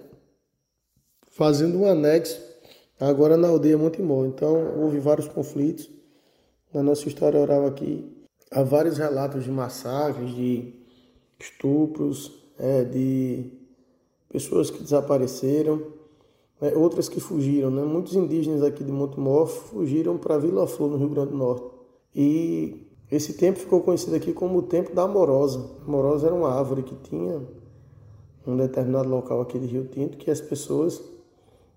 fazendo 1.32 1.78
um 1.78 1.86
anexo 1.86 2.42
agora 3.00 3.38
na 3.38 3.48
aldeia 3.48 3.78
Montemor. 3.78 4.26
Então 4.26 4.82
houve 4.82 5.00
vários 5.00 5.30
conflitos 5.30 5.96
na 6.76 6.84
nossa 6.84 7.08
história 7.08 7.40
oral 7.40 7.66
aqui, 7.66 8.06
há 8.52 8.62
vários 8.62 8.98
relatos 8.98 9.46
de 9.46 9.52
massacres, 9.52 10.36
de 10.36 10.74
estupros, 11.40 12.44
é, 12.60 12.84
de 12.84 13.50
pessoas 14.30 14.70
que 14.70 14.84
desapareceram. 14.84 15.82
né, 16.60 16.74
outras 16.76 17.08
que 17.08 17.22
fugiram. 17.22 17.72
Né? 17.72 17.82
Muitos 17.82 18.14
indígenas 18.14 18.62
aqui 18.62 18.84
de 18.84 18.92
Montemor 18.92 19.48
fugiram 19.48 20.18
para 20.18 20.38
Vila 20.38 20.68
Flor, 20.68 20.92
no 20.92 20.98
Rio 20.98 21.10
Grande 21.10 21.32
do 21.32 21.38
Norte. 21.38 21.66
E 22.14 22.88
esse 23.10 23.34
tempo 23.34 23.58
ficou 23.58 23.82
conhecido 23.82 24.16
aqui 24.16 24.34
como 24.34 24.60
o 24.60 24.62
tempo 24.62 24.94
da 24.94 25.04
Amorosa. 25.04 25.70
Amorosa 25.88 26.28
era 26.28 26.36
uma 26.36 26.52
árvore 26.52 26.84
que 26.84 26.96
tinha 26.96 27.42
um 28.46 28.58
determinado 28.58 29.08
local 29.08 29.40
aqui 29.42 29.58
de 29.58 29.66
Rio 29.66 29.86
Tinto 29.86 30.18
que 30.18 30.30
as 30.30 30.42
pessoas 30.42 31.02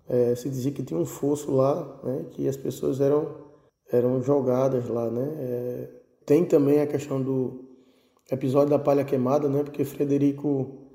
é, 0.09 0.35
se 0.35 0.49
dizia 0.49 0.73
que 0.73 0.83
tinha 0.83 0.99
um 0.99 1.07
fosso 1.07 1.53
lá, 1.53 2.01
né, 2.03 2.27
que 2.33 2.49
as 2.49 2.57
pessoas 2.57 3.01
eram 3.01 3.48
eram 3.91 4.23
jogadas 4.23 4.89
lá, 4.89 5.11
né? 5.11 5.29
É, 5.39 5.89
tem 6.27 6.45
também 6.45 6.81
a 6.81 6.87
questão 6.87 7.23
do 7.23 7.65
episódio 8.31 8.71
da 8.71 8.79
palha 8.79 9.05
queimada, 9.05 9.49
né? 9.49 9.63
Porque 9.63 9.85
Frederico 9.85 10.89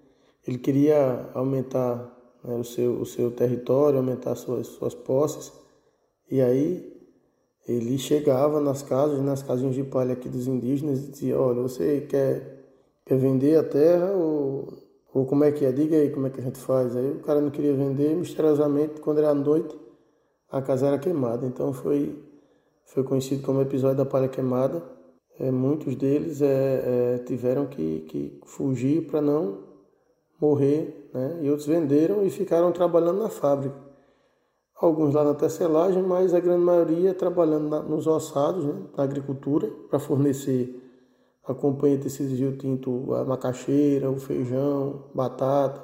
ele 0.46 0.58
queria 0.58 1.30
aumentar 1.34 2.14
né, 2.44 2.56
o, 2.56 2.64
seu, 2.64 3.00
o 3.00 3.06
seu 3.06 3.32
território, 3.32 3.98
aumentar 3.98 4.36
suas, 4.36 4.68
suas 4.68 4.94
posses, 4.94 5.54
e 6.30 6.42
aí 6.42 6.94
ele 7.68 7.98
chegava 7.98 8.60
nas 8.60 8.82
casas, 8.82 9.22
nas 9.22 9.42
casinhas 9.42 9.76
de 9.76 9.84
palha 9.84 10.14
aqui 10.14 10.28
dos 10.28 10.48
indígenas 10.48 11.04
e 11.04 11.12
dizia, 11.12 11.40
olha, 11.40 11.62
você 11.62 12.02
quer, 12.02 12.66
quer 13.06 13.18
vender 13.18 13.58
a 13.58 13.64
terra 13.64 14.12
ou, 14.12 14.68
ou 15.14 15.26
como 15.26 15.46
é 15.46 15.52
que 15.52 15.64
é? 15.64 15.72
Diga 15.72 15.96
aí 15.96 16.10
como 16.10 16.28
é 16.28 16.30
que 16.30 16.42
a 16.42 16.44
gente 16.44 16.60
faz. 16.60 16.96
Aí 16.96 17.12
o 17.12 17.20
cara 17.20 17.40
não 17.40 17.50
queria 17.50 17.74
vender, 17.74 18.16
misteriosamente, 18.16 19.00
quando 19.00 19.20
era 19.20 19.34
noite, 19.34 19.78
a 20.52 20.62
casa 20.62 20.88
era 20.88 21.00
queimada. 21.00 21.46
Então 21.46 21.72
foi, 21.72 22.22
foi 22.86 23.04
conhecido 23.04 23.44
como 23.44 23.62
episódio 23.62 23.98
da 23.98 24.06
palha 24.06 24.28
queimada. 24.28 24.84
É, 25.40 25.50
muitos 25.50 25.96
deles 25.96 26.42
é, 26.42 26.46
é, 26.46 27.18
tiveram 27.20 27.66
que, 27.66 28.02
que 28.02 28.40
fugir 28.46 29.08
para 29.08 29.22
não 29.22 29.64
morrer, 30.40 31.10
né? 31.14 31.40
e 31.42 31.50
outros 31.50 31.68
venderam 31.68 32.26
e 32.26 32.30
ficaram 32.30 32.72
trabalhando 32.72 33.20
na 33.20 33.30
fábrica. 33.30 33.76
Alguns 34.76 35.14
lá 35.14 35.24
na 35.24 35.34
tecelagem, 35.34 36.04
mas 36.04 36.34
a 36.34 36.40
grande 36.40 36.64
maioria 36.64 37.14
trabalhando 37.14 37.70
na, 37.70 37.82
nos 37.82 38.06
ossados, 38.06 38.66
né? 38.66 38.84
na 38.98 39.04
agricultura, 39.04 39.68
para 39.90 40.00
fornecer 40.00 40.80
a 41.46 41.54
companhia 41.54 41.98
tecidos 41.98 42.38
Rio 42.38 42.58
Tinto, 42.58 43.14
a 43.14 43.24
macaxeira, 43.24 44.10
o 44.10 44.18
feijão, 44.18 45.06
batata, 45.14 45.84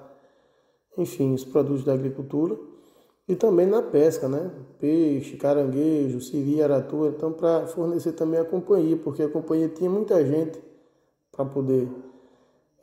enfim, 0.98 1.34
os 1.34 1.44
produtos 1.44 1.84
da 1.84 1.94
agricultura. 1.94 2.58
E 3.30 3.36
também 3.36 3.68
na 3.68 3.84
pesca, 3.84 4.28
né? 4.28 4.50
Peixe, 4.80 5.38
caranguejo, 5.38 6.20
siri, 6.20 6.64
aratu, 6.64 7.06
então 7.06 7.32
para 7.32 7.68
fornecer 7.68 8.14
também 8.14 8.40
a 8.40 8.44
companhia, 8.44 8.98
porque 8.98 9.22
a 9.22 9.30
companhia 9.30 9.70
tinha 9.70 9.88
muita 9.88 10.26
gente 10.26 10.60
para 11.32 11.46
poder 11.46 11.88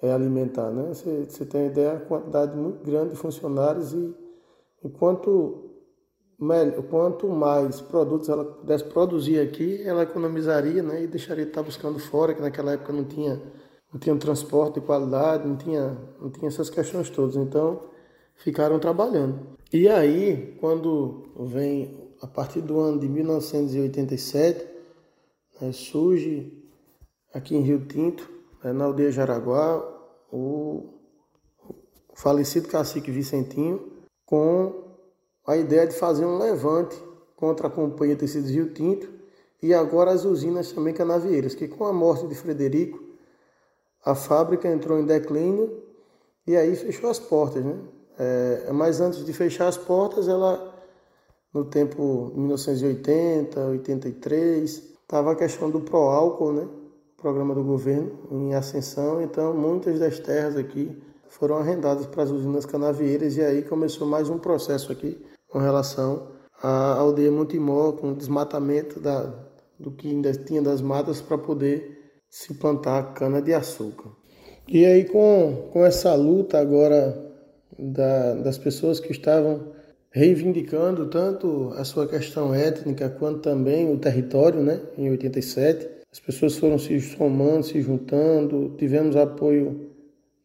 é, 0.00 0.12
alimentar. 0.12 0.70
Né? 0.70 0.94
Você, 0.94 1.44
tem 1.44 1.62
uma 1.62 1.66
ideia, 1.66 1.94
a 1.94 2.00
quantidade 2.00 2.56
muito 2.56 2.85
grande 2.85 3.11
de 3.11 3.16
funcionários 3.16 3.92
e, 3.92 4.14
e 4.85 4.88
quanto, 4.88 5.64
melhor, 6.38 6.80
quanto 6.85 7.28
mais 7.28 7.80
produtos 7.80 8.28
ela 8.28 8.44
pudesse 8.44 8.85
produzir 8.85 9.40
aqui, 9.40 9.82
ela 9.82 10.04
economizaria 10.04 10.80
né? 10.80 11.02
e 11.02 11.09
deixaria 11.09 11.42
de 11.42 11.50
estar 11.50 11.64
buscando 11.64 11.98
fora, 11.98 12.32
que 12.32 12.40
naquela 12.40 12.70
época 12.70 12.92
não 12.92 13.02
tinha, 13.02 13.42
não 13.92 13.98
tinha 13.98 14.14
um 14.14 14.18
transporte 14.18 14.78
de 14.78 14.87
qualidade, 14.87 15.44
não 15.44 15.56
tinha, 15.56 15.98
não 16.20 16.30
tinha 16.30 16.46
essas 16.46 16.70
questões 16.70 17.11
todas. 17.11 17.35
Então, 17.35 17.95
ficaram 18.37 18.79
trabalhando. 18.79 19.57
E 19.72 19.88
aí, 19.88 20.57
quando 20.61 21.25
vem, 21.46 22.12
a 22.22 22.27
partir 22.27 22.61
do 22.61 22.79
ano 22.79 23.01
de 23.01 23.09
1987, 23.09 24.66
né, 25.61 25.72
surge 25.72 26.53
aqui 27.35 27.57
em 27.57 27.61
Rio 27.61 27.85
Tinto 27.87 28.31
é, 28.62 28.72
na 28.72 28.85
aldeia 28.85 29.11
Jaraguá, 29.11 29.83
o 30.33 30.94
falecido 32.14 32.68
cacique 32.68 33.11
Vicentinho, 33.11 33.92
com 34.25 34.85
a 35.46 35.57
ideia 35.57 35.87
de 35.87 35.94
fazer 35.94 36.25
um 36.25 36.38
levante 36.38 36.96
contra 37.37 37.68
a 37.68 37.70
Companhia 37.70 38.16
Tecidos 38.16 38.51
Rio 38.51 38.72
Tinto 38.72 39.09
e 39.62 39.75
agora 39.75 40.11
as 40.11 40.25
usinas 40.25 40.72
também 40.72 40.94
canavieiras, 40.94 41.55
que 41.55 41.68
com 41.68 41.85
a 41.85 41.92
morte 41.92 42.27
de 42.27 42.35
Frederico, 42.35 43.03
a 44.05 44.14
fábrica 44.14 44.68
entrou 44.68 44.99
em 44.99 45.05
declínio 45.05 45.83
e 46.46 46.57
aí 46.57 46.75
fechou 46.77 47.11
as 47.11 47.18
portas, 47.18 47.64
né? 47.64 47.77
É, 48.18 48.70
mas 48.72 49.00
antes 49.00 49.24
de 49.24 49.33
fechar 49.33 49.68
as 49.68 49.76
portas, 49.76 50.29
ela, 50.29 50.74
no 51.52 51.64
tempo 51.64 52.33
1980, 52.35 53.61
83, 53.61 54.70
estava 55.02 55.33
a 55.33 55.37
questão 55.37 55.70
do 55.70 55.81
pró-álcool, 55.81 56.52
né? 56.52 56.68
programa 57.16 57.55
do 57.55 57.64
governo 57.64 58.12
em 58.31 58.55
ascensão, 58.55 59.22
então 59.22 59.55
muitas 59.55 59.98
das 59.98 60.18
terras 60.20 60.57
aqui 60.57 61.02
foram 61.29 61.57
arrendadas 61.57 62.07
para 62.07 62.22
as 62.22 62.31
usinas 62.31 62.66
canavieiras 62.66 63.37
e 63.37 63.42
aí 63.42 63.62
começou 63.62 64.07
mais 64.07 64.29
um 64.29 64.38
processo 64.38 64.92
aqui 64.92 65.18
com 65.48 65.59
relação 65.59 66.29
à 66.62 66.94
aldeia 66.94 67.33
Montemor, 67.33 67.94
com 67.94 68.12
o 68.12 68.14
desmatamento 68.14 69.00
da, 69.00 69.33
do 69.79 69.90
que 69.90 70.09
ainda 70.09 70.31
tinha 70.33 70.62
das 70.62 70.81
matas 70.81 71.20
para 71.20 71.38
poder 71.38 72.22
se 72.29 72.55
plantar 72.55 73.14
cana-de-açúcar. 73.14 74.11
E 74.68 74.85
aí 74.85 75.05
com, 75.05 75.68
com 75.72 75.85
essa 75.85 76.14
luta 76.14 76.59
agora 76.59 77.25
da, 77.79 78.35
das 78.35 78.59
pessoas 78.59 79.00
que 79.00 79.12
estavam 79.12 79.72
reivindicando 80.11 81.07
tanto 81.07 81.72
a 81.76 81.85
sua 81.85 82.09
questão 82.09 82.55
étnica 82.55 83.09
quanto 83.09 83.40
também 83.40 83.92
o 83.92 83.98
território, 83.98 84.62
né, 84.62 84.81
em 84.96 85.11
87, 85.11 85.96
as 86.11 86.20
pessoas 86.20 86.57
foram 86.57 86.79
se 86.79 86.98
somando, 87.00 87.62
se 87.66 87.83
juntando, 87.83 88.74
tivemos 88.79 89.16
apoio 89.16 89.90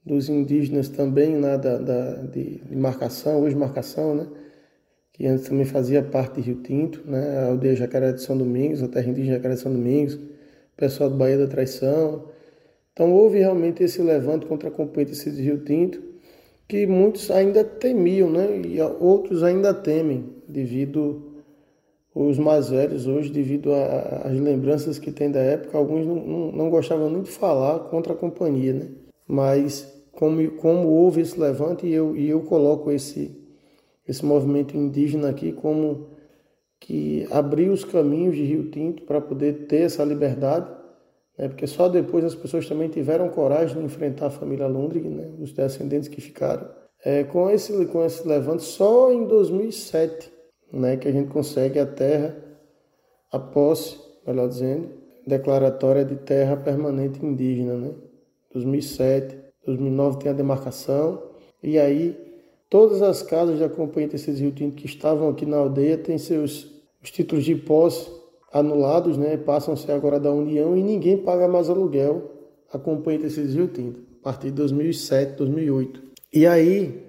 dos 0.05 0.27
indígenas 0.27 0.89
também 0.89 1.39
lá 1.39 1.55
da, 1.55 1.77
da 1.77 2.15
de, 2.23 2.57
de, 2.57 2.75
marcação, 2.75 3.41
hoje 3.41 3.55
marcação, 3.55 4.13
né? 4.13 4.27
que 5.13 5.25
antes 5.25 5.47
também 5.47 5.63
fazia 5.63 6.03
parte 6.03 6.41
de 6.41 6.47
Rio 6.47 6.61
Tinto, 6.61 7.01
né? 7.05 7.37
a 7.37 7.45
aldeia 7.47 7.75
Jacaré 7.75 8.11
de 8.11 8.21
São 8.21 8.37
Domingos, 8.37 8.83
a 8.83 8.89
terra 8.89 9.07
indígena 9.07 9.37
Jacaré 9.37 9.53
de 9.53 9.61
São 9.61 9.71
Domingos, 9.71 10.15
o 10.15 10.19
pessoal 10.75 11.09
do 11.09 11.15
Bahia 11.15 11.37
da 11.37 11.47
Traição. 11.47 12.25
Então 12.91 13.13
houve 13.13 13.37
realmente 13.37 13.81
esse 13.81 14.01
levante 14.01 14.45
contra 14.47 14.67
a 14.67 14.71
competência 14.71 15.31
de 15.31 15.41
Rio 15.41 15.63
Tinto, 15.63 16.10
que 16.71 16.87
muitos 16.87 17.29
ainda 17.29 17.65
temiam, 17.65 18.31
né? 18.31 18.61
e 18.65 18.81
outros 18.81 19.43
ainda 19.43 19.73
temem, 19.73 20.29
devido 20.47 21.33
os 22.15 22.39
mais 22.39 22.69
velhos 22.69 23.07
hoje, 23.07 23.29
devido 23.29 23.73
às 23.73 24.39
lembranças 24.39 24.97
que 24.97 25.11
tem 25.11 25.29
da 25.29 25.41
época, 25.41 25.77
alguns 25.77 26.07
não, 26.07 26.15
não, 26.15 26.51
não, 26.53 26.69
gostavam 26.69 27.09
nem 27.09 27.23
de 27.23 27.29
falar 27.29 27.79
contra 27.89 28.13
a 28.13 28.15
companhia, 28.15 28.71
né? 28.71 28.87
Mas 29.27 29.85
como, 30.13 30.49
como 30.51 30.87
houve 30.87 31.19
esse 31.19 31.37
levante, 31.37 31.85
e 31.85 31.93
eu, 31.93 32.15
e 32.15 32.29
eu 32.29 32.39
coloco 32.43 32.89
esse, 32.89 33.37
esse 34.07 34.25
movimento 34.25 34.77
indígena 34.77 35.27
aqui 35.27 35.51
como 35.51 36.07
que 36.79 37.27
abriu 37.31 37.73
os 37.73 37.83
caminhos 37.83 38.33
de 38.33 38.45
Rio 38.45 38.71
Tinto 38.71 39.03
para 39.03 39.19
poder 39.19 39.67
ter 39.67 39.81
essa 39.81 40.05
liberdade, 40.05 40.71
né? 41.41 41.47
porque 41.47 41.65
só 41.65 41.89
depois 41.89 42.23
as 42.23 42.35
pessoas 42.35 42.67
também 42.67 42.87
tiveram 42.87 43.27
coragem 43.29 43.79
de 43.79 43.83
enfrentar 43.83 44.27
a 44.27 44.29
família 44.29 44.67
Lundgren, 44.67 45.09
né? 45.09 45.31
os 45.39 45.51
descendentes 45.51 46.07
que 46.07 46.21
ficaram. 46.21 46.69
É, 47.03 47.23
com, 47.23 47.49
esse, 47.49 47.85
com 47.87 48.05
esse 48.05 48.27
levante, 48.27 48.61
só 48.61 49.11
em 49.11 49.25
2007 49.25 50.31
né, 50.71 50.95
que 50.97 51.07
a 51.07 51.11
gente 51.11 51.29
consegue 51.29 51.79
a 51.79 51.85
terra, 51.85 52.37
a 53.31 53.39
posse, 53.39 53.97
melhor 54.25 54.47
dizendo, 54.47 54.91
declaratória 55.25 56.05
de 56.05 56.15
terra 56.15 56.55
permanente 56.55 57.25
indígena, 57.25 57.75
né? 57.75 57.91
2007, 58.53 59.35
2009 59.65 60.19
tem 60.19 60.31
a 60.31 60.33
demarcação 60.35 61.23
e 61.63 61.79
aí 61.79 62.17
todas 62.69 63.01
as 63.01 63.23
casas 63.23 63.59
da 63.59 63.69
Companhia 63.69 64.09
Tecidos 64.09 64.41
Rio 64.41 64.51
Tinto 64.51 64.75
que 64.75 64.85
estavam 64.85 65.29
aqui 65.29 65.45
na 65.45 65.57
aldeia 65.57 65.97
têm 65.97 66.17
seus 66.17 66.69
os 67.01 67.09
títulos 67.09 67.45
de 67.45 67.55
posse 67.55 68.11
anulados, 68.53 69.17
né? 69.17 69.37
Passam 69.37 69.73
a 69.73 69.77
ser 69.77 69.91
agora 69.91 70.19
da 70.19 70.31
União 70.31 70.75
e 70.75 70.83
ninguém 70.83 71.17
paga 71.17 71.47
mais 71.47 71.69
aluguel 71.69 72.31
a 72.71 72.77
Companhia 72.79 73.21
Tecidos 73.21 73.53
Rio 73.53 73.67
Tinto 73.67 74.11
a 74.21 74.23
partir 74.23 74.47
de 74.47 74.53
2007, 74.53 75.37
2008. 75.37 76.01
E 76.33 76.45
aí 76.45 77.03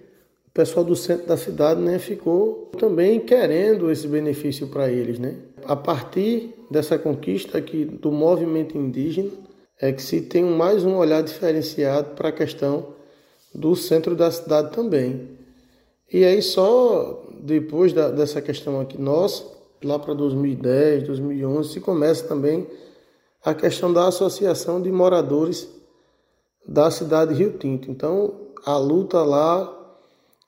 o 0.48 0.50
pessoal 0.52 0.84
do 0.84 0.96
centro 0.96 1.26
da 1.26 1.36
cidade 1.36 1.80
né, 1.80 1.98
ficou 1.98 2.70
também 2.78 3.20
querendo 3.20 3.90
esse 3.90 4.06
benefício 4.06 4.68
para 4.68 4.90
eles. 4.90 5.18
Né? 5.18 5.36
A 5.64 5.76
partir 5.76 6.54
dessa 6.70 6.98
conquista 6.98 7.58
aqui 7.58 7.84
do 7.84 8.10
movimento 8.10 8.76
indígena, 8.76 9.30
é 9.80 9.92
que 9.92 10.02
se 10.02 10.20
tem 10.20 10.44
mais 10.44 10.84
um 10.84 10.96
olhar 10.96 11.22
diferenciado 11.22 12.14
para 12.14 12.28
a 12.28 12.32
questão 12.32 12.94
do 13.54 13.74
centro 13.74 14.14
da 14.14 14.30
cidade 14.30 14.72
também. 14.72 15.28
E 16.12 16.24
aí 16.24 16.40
só 16.40 17.26
depois 17.40 17.92
da, 17.92 18.10
dessa 18.10 18.40
questão 18.40 18.80
aqui 18.80 19.00
nossa, 19.00 19.44
lá 19.86 19.98
para 19.98 20.14
2010, 20.14 21.04
2011, 21.04 21.72
se 21.72 21.80
começa 21.80 22.26
também 22.26 22.66
a 23.44 23.54
questão 23.54 23.92
da 23.92 24.06
associação 24.06 24.80
de 24.80 24.90
moradores 24.90 25.68
da 26.66 26.90
cidade 26.90 27.34
de 27.34 27.42
Rio 27.42 27.58
Tinto. 27.58 27.90
Então 27.90 28.52
a 28.64 28.76
luta 28.76 29.22
lá 29.22 29.78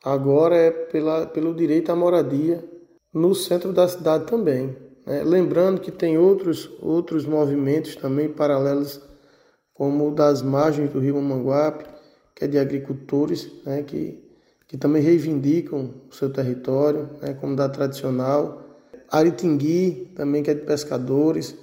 agora 0.04 0.56
é 0.56 0.70
pela, 0.70 1.26
pelo 1.26 1.54
direito 1.54 1.90
à 1.90 1.96
moradia 1.96 2.64
no 3.12 3.34
centro 3.34 3.72
da 3.72 3.88
cidade 3.88 4.26
também. 4.26 4.76
Né? 5.06 5.22
Lembrando 5.24 5.80
que 5.80 5.90
tem 5.90 6.18
outros, 6.18 6.70
outros 6.80 7.26
movimentos 7.26 7.96
também 7.96 8.28
paralelos, 8.28 9.00
como 9.72 10.08
o 10.08 10.14
das 10.14 10.42
margens 10.42 10.90
do 10.90 11.00
rio 11.00 11.20
Manguape, 11.20 11.84
que 12.34 12.44
é 12.44 12.48
de 12.48 12.58
agricultores, 12.58 13.50
né? 13.64 13.82
que, 13.82 14.22
que 14.68 14.76
também 14.76 15.02
reivindicam 15.02 15.94
o 16.10 16.14
seu 16.14 16.30
território, 16.30 17.10
né, 17.20 17.34
comunidade 17.34 17.74
tradicional. 17.74 18.63
Aritingui, 19.10 20.12
também 20.14 20.42
que 20.42 20.50
é 20.50 20.54
de 20.54 20.62
pescadores. 20.62 21.54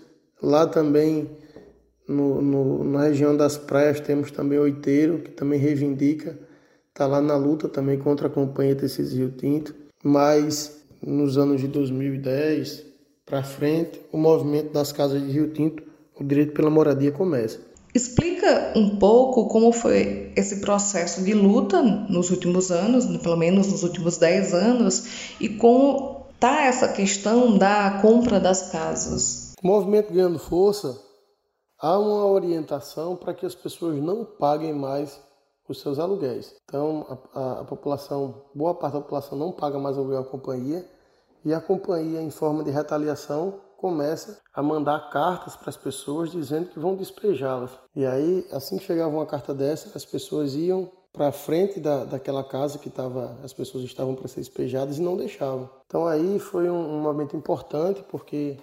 Lá 0.42 0.66
também, 0.66 1.30
no, 2.08 2.42
no, 2.42 2.84
na 2.84 3.04
região 3.04 3.36
das 3.36 3.58
praias, 3.58 4.00
temos 4.00 4.32
também 4.32 4.60
Oiteiro, 4.60 5.20
que 5.20 5.32
também 5.32 5.60
reivindica, 5.60 6.38
está 6.90 7.06
lá 7.06 7.22
na 7.22 7.36
luta 7.36 7.68
também 7.68 7.98
contra 7.98 8.28
a 8.28 8.30
Companhia 8.30 8.76
Tecidos 8.76 9.14
Rio 9.14 9.32
Tinto. 9.32 9.76
Mas 10.04 10.82
nos 11.02 11.38
anos 11.38 11.62
de 11.62 11.68
2010 11.68 12.86
para 13.26 13.44
frente, 13.44 14.02
o 14.12 14.18
movimento 14.18 14.74
das 14.74 14.92
casas 14.92 15.22
de 15.22 15.32
Rio 15.32 15.50
Tinto, 15.50 15.84
o 16.20 16.24
direito 16.24 16.54
pela 16.54 16.70
moradia 16.70 17.12
começa. 17.12 17.60
Explica 17.94 18.74
um 18.76 18.98
pouco 18.98 19.48
como 19.48 19.72
foi 19.72 20.32
esse 20.36 20.62
processo 20.62 21.24
de 21.24 21.34
luta 21.34 21.82
nos 21.82 22.30
últimos 22.30 22.72
anos, 22.72 23.06
pelo 23.18 23.36
menos 23.36 23.68
nos 23.68 23.84
últimos 23.84 24.18
10 24.18 24.54
anos, 24.54 25.34
e 25.40 25.50
como 25.50 26.26
está 26.42 26.64
essa 26.64 26.88
questão 26.88 27.56
da 27.56 28.00
compra 28.02 28.40
das 28.40 28.72
casas. 28.72 29.54
O 29.64 29.68
movimento 29.68 30.12
ganhando 30.12 30.40
força, 30.40 31.00
há 31.80 32.00
uma 32.00 32.26
orientação 32.26 33.16
para 33.16 33.32
que 33.32 33.46
as 33.46 33.54
pessoas 33.54 34.02
não 34.02 34.26
paguem 34.26 34.74
mais 34.74 35.22
os 35.70 35.80
seus 35.80 36.00
aluguéis. 36.00 36.56
Então, 36.64 37.06
a, 37.08 37.40
a, 37.40 37.60
a 37.60 37.64
população, 37.64 38.46
boa 38.56 38.74
parte 38.74 38.94
da 38.94 39.02
população 39.02 39.38
não 39.38 39.52
paga 39.52 39.78
mais 39.78 39.96
aluguel 39.96 40.22
à 40.22 40.24
companhia, 40.24 40.84
e 41.46 41.54
a 41.54 41.62
companhia, 41.62 42.24
em 42.24 42.32
forma 42.32 42.64
de 42.64 42.72
retaliação, 42.72 43.62
começa 43.78 44.42
a 44.52 44.64
mandar 44.64 45.12
cartas 45.12 45.56
para 45.56 45.70
as 45.70 45.78
pessoas 45.78 46.32
dizendo 46.32 46.70
que 46.70 46.80
vão 46.80 46.96
despejá-las. 46.96 47.70
E 47.96 48.04
aí, 48.04 48.48
assim 48.52 48.80
que 48.80 48.86
chegava 48.86 49.16
uma 49.16 49.28
carta 49.28 49.54
dessa, 49.54 49.96
as 49.96 50.06
pessoas 50.06 50.56
iam 50.56 50.92
para 51.14 51.32
frente 51.32 51.80
da, 51.80 52.06
daquela 52.06 52.44
casa 52.44 52.80
que 52.80 52.90
tava, 52.90 53.38
as 53.44 53.54
pessoas 53.54 53.84
estavam 53.84 54.16
para 54.16 54.28
ser 54.28 54.40
despejadas 54.40 54.98
e 54.98 55.02
não 55.02 55.18
deixavam. 55.18 55.70
Então 55.86 56.08
aí 56.08 56.40
foi 56.40 56.70
um, 56.70 56.98
um 56.98 57.02
momento 57.02 57.36
importante 57.36 58.04
porque 58.10 58.58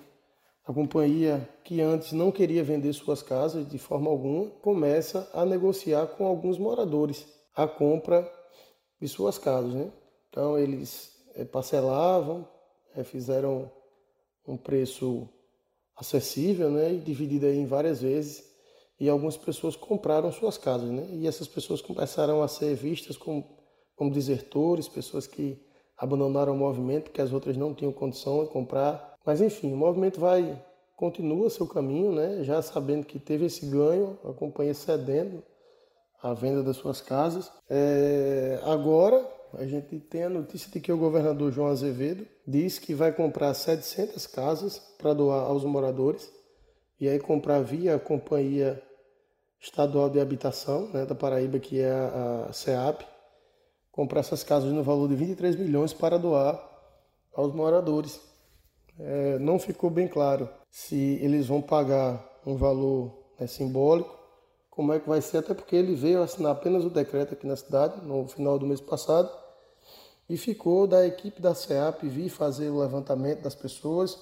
a 0.64 0.72
companhia 0.72 1.48
que 1.64 1.80
antes 1.80 2.12
não 2.12 2.30
queria 2.30 2.64
vender 2.64 2.92
suas 2.92 3.22
casas 3.22 3.68
de 3.68 3.78
forma 3.78 4.11
alguma 4.11 4.50
começa 4.62 5.28
a 5.32 5.44
negociar 5.44 6.06
com 6.06 6.26
alguns 6.26 6.58
moradores 6.58 7.26
a 7.54 7.66
compra 7.66 8.30
de 9.00 9.08
suas 9.08 9.38
casas, 9.38 9.74
né? 9.74 9.92
Então 10.28 10.58
eles 10.58 11.11
é, 11.34 11.44
parcelavam, 11.44 12.46
é, 12.94 13.02
fizeram 13.02 13.70
um 14.46 14.56
preço 14.56 15.28
acessível, 15.96 16.70
né, 16.70 16.94
e 16.94 16.98
dividido 16.98 17.46
em 17.46 17.66
várias 17.66 18.00
vezes, 18.00 18.47
e 19.00 19.08
algumas 19.08 19.37
pessoas 19.37 19.76
compraram 19.76 20.32
suas 20.32 20.58
casas, 20.58 20.90
né, 20.90 21.06
e 21.11 21.26
essas 21.26 21.46
pessoas 21.46 21.80
começaram 21.80 22.42
a 22.42 22.48
ser 22.48 22.74
vistas 22.74 23.16
como, 23.16 23.44
como 23.94 24.11
desertores, 24.11 24.88
pessoas 24.88 25.26
que 25.26 25.61
abandonaram 25.96 26.54
o 26.54 26.56
movimento 26.56 27.04
porque 27.04 27.20
as 27.20 27.32
outras 27.32 27.56
não 27.56 27.74
tinham 27.74 27.92
condição 27.92 28.44
de 28.44 28.50
comprar. 28.50 29.16
Mas 29.24 29.40
enfim, 29.40 29.72
o 29.72 29.76
movimento 29.76 30.20
vai 30.20 30.62
continua 30.96 31.48
seu 31.48 31.66
caminho, 31.66 32.12
né, 32.12 32.42
já 32.42 32.61
sabendo 32.61 33.06
que 33.06 33.20
teve 33.20 33.46
esse 33.46 33.66
ganho, 33.66 34.18
a 34.24 34.32
companhia 34.32 34.74
cedendo 34.74 35.44
a 36.20 36.34
venda 36.34 36.62
das 36.62 36.76
suas 36.76 37.00
casas. 37.00 37.52
É, 37.70 38.58
agora 38.64 39.24
a 39.54 39.64
gente 39.64 39.98
tem 40.00 40.24
a 40.24 40.28
notícia 40.28 40.70
de 40.70 40.80
que 40.80 40.92
o 40.92 40.98
governador 40.98 41.52
João 41.52 41.68
Azevedo 41.68 42.26
diz 42.46 42.78
que 42.78 42.94
vai 42.94 43.12
comprar 43.12 43.54
700 43.54 44.26
casas 44.26 44.78
para 44.98 45.14
doar 45.14 45.44
aos 45.46 45.64
moradores 45.64 46.30
e 47.00 47.08
aí 47.08 47.18
comprar 47.18 47.61
via 47.61 47.94
a 47.94 47.98
Companhia 48.00 48.82
Estadual 49.61 50.09
de 50.09 50.21
Habitação 50.21 50.88
né, 50.92 51.05
da 51.05 51.14
Paraíba, 51.14 51.59
que 51.59 51.81
é 51.81 51.90
a, 51.90 52.53
CEAP, 52.53 53.05
comprar 53.90 54.21
essas 54.21 54.42
casas 54.42 54.73
no 54.73 54.83
valor 54.83 55.09
de 55.09 55.16
23 55.16 55.57
milhões 55.57 55.92
para 55.92 56.18
doar 56.18 56.62
aos 57.35 57.53
moradores. 57.53 58.21
É, 58.99 59.38
não 59.38 59.59
ficou 59.59 59.90
bem 59.90 60.09
claro 60.09 60.49
se 60.71 61.18
eles 61.23 61.47
vão 61.47 61.62
pagar 61.62 62.25
um 62.47 62.57
valor 62.57 63.33
né, 63.38 63.47
simbólico 63.47 64.18
como 64.79 64.92
é 64.92 65.01
que 65.01 65.09
vai 65.09 65.21
ser, 65.21 65.38
até 65.38 65.55
porque 65.55 65.75
ele 65.75 65.97
veio 65.97 66.23
assinar 66.23 66.53
apenas 66.53 66.85
o 66.85 66.88
decreto 66.88 67.35
aqui 67.35 67.44
na 67.44 67.57
cidade, 67.57 68.01
no 68.07 68.29
final 68.29 68.57
do 68.61 68.64
mês 68.64 68.81
passado, 68.81 69.29
e 70.29 70.37
ficou 70.37 70.87
da 70.87 71.05
equipe 71.05 71.42
da 71.42 71.53
CEAP 71.53 72.05
vir 72.05 72.29
fazer 72.29 72.71
o 72.71 72.79
levantamento 72.79 73.42
das 73.42 73.57
pessoas, 73.57 74.16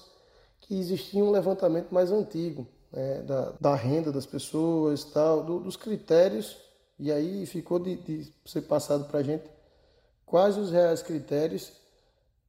que 0.63 0.81
existia 0.81 1.23
um 1.23 1.31
levantamento 1.31 1.91
mais 1.91 2.11
antigo, 2.11 2.67
né, 2.93 3.23
da, 3.23 3.53
da, 3.61 3.75
renda 3.75 4.13
das 4.13 4.27
pessoas, 4.27 5.05
tal, 5.05 5.43
do, 5.43 5.61
dos 5.61 5.77
critérios, 5.77 6.57
e 6.99 7.13
aí 7.13 7.45
ficou 7.47 7.79
de, 7.79 7.97
de 7.97 8.33
ser 8.45 8.63
passado 8.63 9.05
para 9.05 9.21
a 9.21 9.23
gente 9.23 9.45
quais 10.25 10.57
os 10.57 10.71
reais 10.71 11.03
critérios 11.03 11.73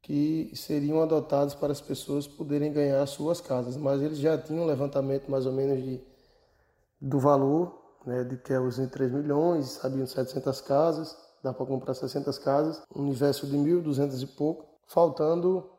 que 0.02 0.52
seriam 0.56 1.02
adotados 1.02 1.54
para 1.54 1.72
as 1.72 1.82
pessoas 1.82 2.26
poderem 2.26 2.72
ganhar 2.72 3.06
suas 3.06 3.42
casas. 3.42 3.76
Mas 3.76 4.02
eles 4.02 4.18
já 4.18 4.38
tinham 4.38 4.64
um 4.64 4.68
levantamento 4.68 5.30
mais 5.30 5.46
ou 5.46 5.52
menos 5.52 5.84
de, 5.84 6.02
do 7.02 7.20
valor 7.20 7.88
né, 8.08 8.24
de 8.24 8.38
que 8.38 8.54
é 8.54 8.60
os 8.60 8.78
3 8.78 9.12
milhões, 9.12 9.72
sabiam 9.72 10.08
700 10.08 10.62
casas, 10.62 11.16
dá 11.44 11.54
para 11.54 11.66
comprar 11.66 11.94
600 11.94 12.38
casas, 12.40 12.82
um 12.96 13.02
universo 13.02 13.46
de 13.46 13.58
1.200 13.58 14.24
e 14.24 14.28
pouco, 14.28 14.66
faltando 14.88 15.70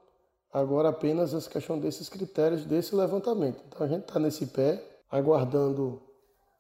agora 0.52 0.88
apenas 0.88 1.34
essa 1.34 1.48
questão 1.48 1.78
desses 1.78 2.08
critérios 2.08 2.64
desse 2.64 2.94
levantamento. 2.94 3.62
Então 3.68 3.86
a 3.86 3.88
gente 3.88 4.02
está 4.02 4.18
nesse 4.18 4.46
pé, 4.46 4.82
aguardando 5.10 6.02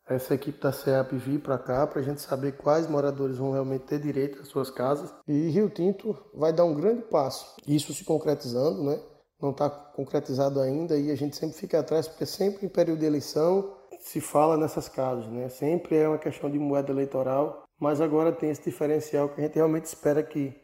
essa 0.08 0.34
equipe 0.34 0.60
da 0.60 0.72
CEAP 0.72 1.12
vir 1.16 1.40
para 1.40 1.58
cá 1.58 1.86
para 1.86 2.00
a 2.00 2.02
gente 2.02 2.20
saber 2.22 2.56
quais 2.56 2.88
moradores 2.88 3.36
vão 3.36 3.52
realmente 3.52 3.84
ter 3.84 4.00
direito 4.00 4.40
às 4.40 4.48
suas 4.48 4.70
casas. 4.70 5.12
E 5.26 5.50
Rio 5.50 5.68
Tinto 5.68 6.16
vai 6.34 6.52
dar 6.52 6.64
um 6.64 6.74
grande 6.74 7.02
passo. 7.02 7.54
Isso 7.66 7.92
se 7.92 8.04
concretizando, 8.04 8.82
né? 8.82 8.98
Não 9.40 9.50
está 9.50 9.68
concretizado 9.68 10.60
ainda 10.60 10.96
e 10.96 11.10
a 11.10 11.14
gente 11.14 11.36
sempre 11.36 11.56
fica 11.56 11.78
atrás, 11.78 12.08
porque 12.08 12.26
sempre 12.26 12.66
em 12.66 12.68
período 12.68 13.00
de 13.00 13.06
eleição 13.06 13.76
se 14.00 14.20
fala 14.20 14.56
nessas 14.56 14.88
casas, 14.88 15.26
né? 15.26 15.48
Sempre 15.48 15.96
é 15.96 16.08
uma 16.08 16.18
questão 16.18 16.50
de 16.50 16.58
moeda 16.58 16.90
eleitoral, 16.90 17.64
mas 17.78 18.00
agora 18.00 18.32
tem 18.32 18.50
esse 18.50 18.64
diferencial 18.64 19.28
que 19.28 19.40
a 19.40 19.44
gente 19.44 19.54
realmente 19.54 19.84
espera 19.84 20.22
que, 20.22 20.54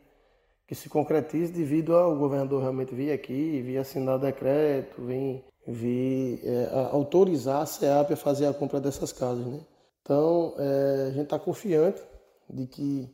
que 0.67 0.75
se 0.75 0.89
concretize 0.89 1.53
devido 1.53 1.95
ao 1.95 2.17
governador 2.17 2.61
realmente 2.61 2.95
vir 2.95 3.13
aqui, 3.13 3.61
vir 3.63 3.79
assinar 3.79 4.19
decreto, 4.19 5.03
vir, 5.03 5.45
vir 5.67 6.41
é, 6.45 6.69
autorizar 6.93 7.63
a 7.63 7.67
SEAP 7.67 8.13
a 8.13 8.17
fazer 8.17 8.47
a 8.47 8.55
compra 8.55 8.81
dessas 8.81 9.13
casas, 9.13 9.47
né? 9.47 9.61
Então, 10.03 10.55
é, 10.59 11.07
a 11.09 11.11
gente 11.11 11.25
está 11.25 11.39
confiante 11.39 12.03
de 12.49 12.67
que 12.67 13.09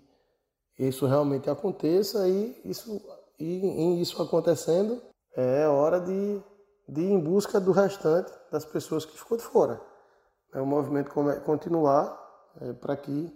isso 0.79 1.07
realmente 1.07 1.49
aconteça 1.49 2.29
e 2.29 2.61
isso, 2.65 3.01
e, 3.39 3.67
em 3.67 4.01
isso 4.01 4.21
acontecendo, 4.23 5.01
é 5.37 5.67
hora 5.69 6.01
de, 6.01 6.41
de 6.89 7.01
ir 7.01 7.11
em 7.11 7.21
busca 7.21 7.61
do 7.61 7.71
restante 7.71 8.33
das 8.51 8.65
pessoas 8.65 9.05
que 9.05 9.17
ficou 9.17 9.37
de 9.37 9.45
fora 9.45 9.81
é, 10.53 10.61
o 10.61 10.67
movimento 10.67 11.11
continuar 11.45 12.19
é, 12.61 12.73
para 12.73 12.97
que 12.97 13.33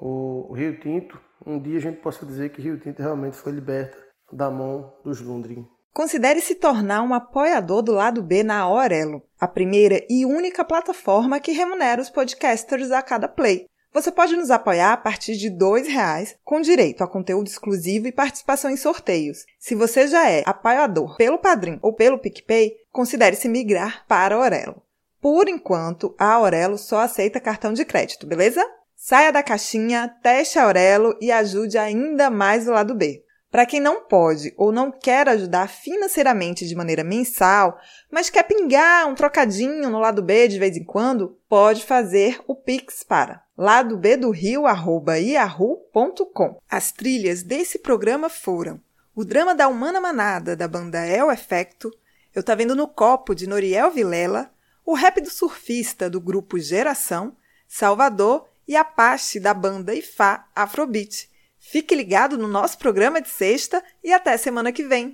o, 0.00 0.52
Rio 0.52 0.78
Tinto, 0.80 1.20
um 1.46 1.58
dia 1.58 1.78
a 1.78 1.80
gente 1.80 2.00
possa 2.00 2.24
dizer 2.24 2.50
que 2.50 2.62
Rio 2.62 2.78
Tinto 2.78 3.00
realmente 3.00 3.36
foi 3.36 3.52
liberta 3.52 3.96
da 4.32 4.50
mão 4.50 4.92
dos 5.04 5.20
Lundgren. 5.20 5.66
Considere 5.92 6.40
se 6.40 6.56
tornar 6.56 7.02
um 7.02 7.14
apoiador 7.14 7.80
do 7.80 7.92
lado 7.92 8.20
B 8.20 8.42
na 8.42 8.58
Aurelo, 8.58 9.22
a 9.38 9.46
primeira 9.46 10.04
e 10.10 10.26
única 10.26 10.64
plataforma 10.64 11.38
que 11.38 11.52
remunera 11.52 12.02
os 12.02 12.10
podcasters 12.10 12.90
a 12.90 13.00
cada 13.00 13.28
play. 13.28 13.66
Você 13.92 14.10
pode 14.10 14.34
nos 14.34 14.50
apoiar 14.50 14.92
a 14.92 14.96
partir 14.96 15.36
de 15.36 15.50
R$ 15.50 15.82
reais, 15.88 16.34
com 16.42 16.60
direito 16.60 17.04
a 17.04 17.06
conteúdo 17.06 17.46
exclusivo 17.46 18.08
e 18.08 18.12
participação 18.12 18.68
em 18.68 18.76
sorteios. 18.76 19.44
Se 19.56 19.76
você 19.76 20.08
já 20.08 20.28
é 20.28 20.42
apoiador 20.44 21.16
pelo 21.16 21.38
Padrim 21.38 21.78
ou 21.80 21.92
pelo 21.92 22.18
PicPay, 22.18 22.74
considere 22.90 23.36
se 23.36 23.48
migrar 23.48 24.04
para 24.08 24.34
a 24.34 24.38
Aurelo. 24.38 24.82
Por 25.20 25.48
enquanto, 25.48 26.12
a 26.18 26.32
Aurelo 26.32 26.76
só 26.76 27.02
aceita 27.02 27.38
cartão 27.38 27.72
de 27.72 27.84
crédito, 27.84 28.26
beleza? 28.26 28.68
Saia 29.06 29.30
da 29.30 29.42
caixinha, 29.42 30.08
teste 30.22 30.58
Aurelo 30.58 31.14
e 31.20 31.30
ajude 31.30 31.76
ainda 31.76 32.30
mais 32.30 32.66
o 32.66 32.72
lado 32.72 32.94
B. 32.94 33.22
Para 33.50 33.66
quem 33.66 33.78
não 33.78 34.08
pode 34.08 34.54
ou 34.56 34.72
não 34.72 34.90
quer 34.90 35.28
ajudar 35.28 35.68
financeiramente 35.68 36.66
de 36.66 36.74
maneira 36.74 37.04
mensal, 37.04 37.78
mas 38.10 38.30
quer 38.30 38.44
pingar 38.44 39.06
um 39.06 39.14
trocadinho 39.14 39.90
no 39.90 39.98
lado 39.98 40.22
B 40.22 40.48
de 40.48 40.58
vez 40.58 40.78
em 40.78 40.84
quando, 40.84 41.38
pode 41.50 41.84
fazer 41.84 42.40
o 42.46 42.56
Pix 42.56 43.02
para 43.02 43.42
ladobdorio@yahoo.com. 43.58 46.56
As 46.66 46.90
trilhas 46.90 47.42
desse 47.42 47.80
programa 47.80 48.30
foram 48.30 48.80
o 49.14 49.22
drama 49.22 49.54
da 49.54 49.68
Humana 49.68 50.00
Manada 50.00 50.56
da 50.56 50.66
banda 50.66 51.06
El 51.06 51.30
Efecto, 51.30 51.90
Eu 52.34 52.42
Tá 52.42 52.54
Vendo 52.54 52.74
no 52.74 52.88
Copo 52.88 53.34
de 53.34 53.46
Noriel 53.46 53.90
Vilela, 53.90 54.50
o 54.82 54.94
rap 54.94 55.20
do 55.20 55.28
surfista 55.28 56.08
do 56.08 56.22
grupo 56.22 56.58
Geração, 56.58 57.36
Salvador 57.68 58.48
e 58.66 58.76
Apache 58.76 59.40
da 59.40 59.52
banda 59.52 59.94
Ifá 59.94 60.48
Afrobeat. 60.54 61.28
Fique 61.58 61.94
ligado 61.94 62.38
no 62.38 62.46
nosso 62.46 62.78
programa 62.78 63.20
de 63.20 63.28
sexta 63.28 63.82
e 64.02 64.12
até 64.12 64.36
semana 64.36 64.70
que 64.70 64.84
vem. 64.84 65.12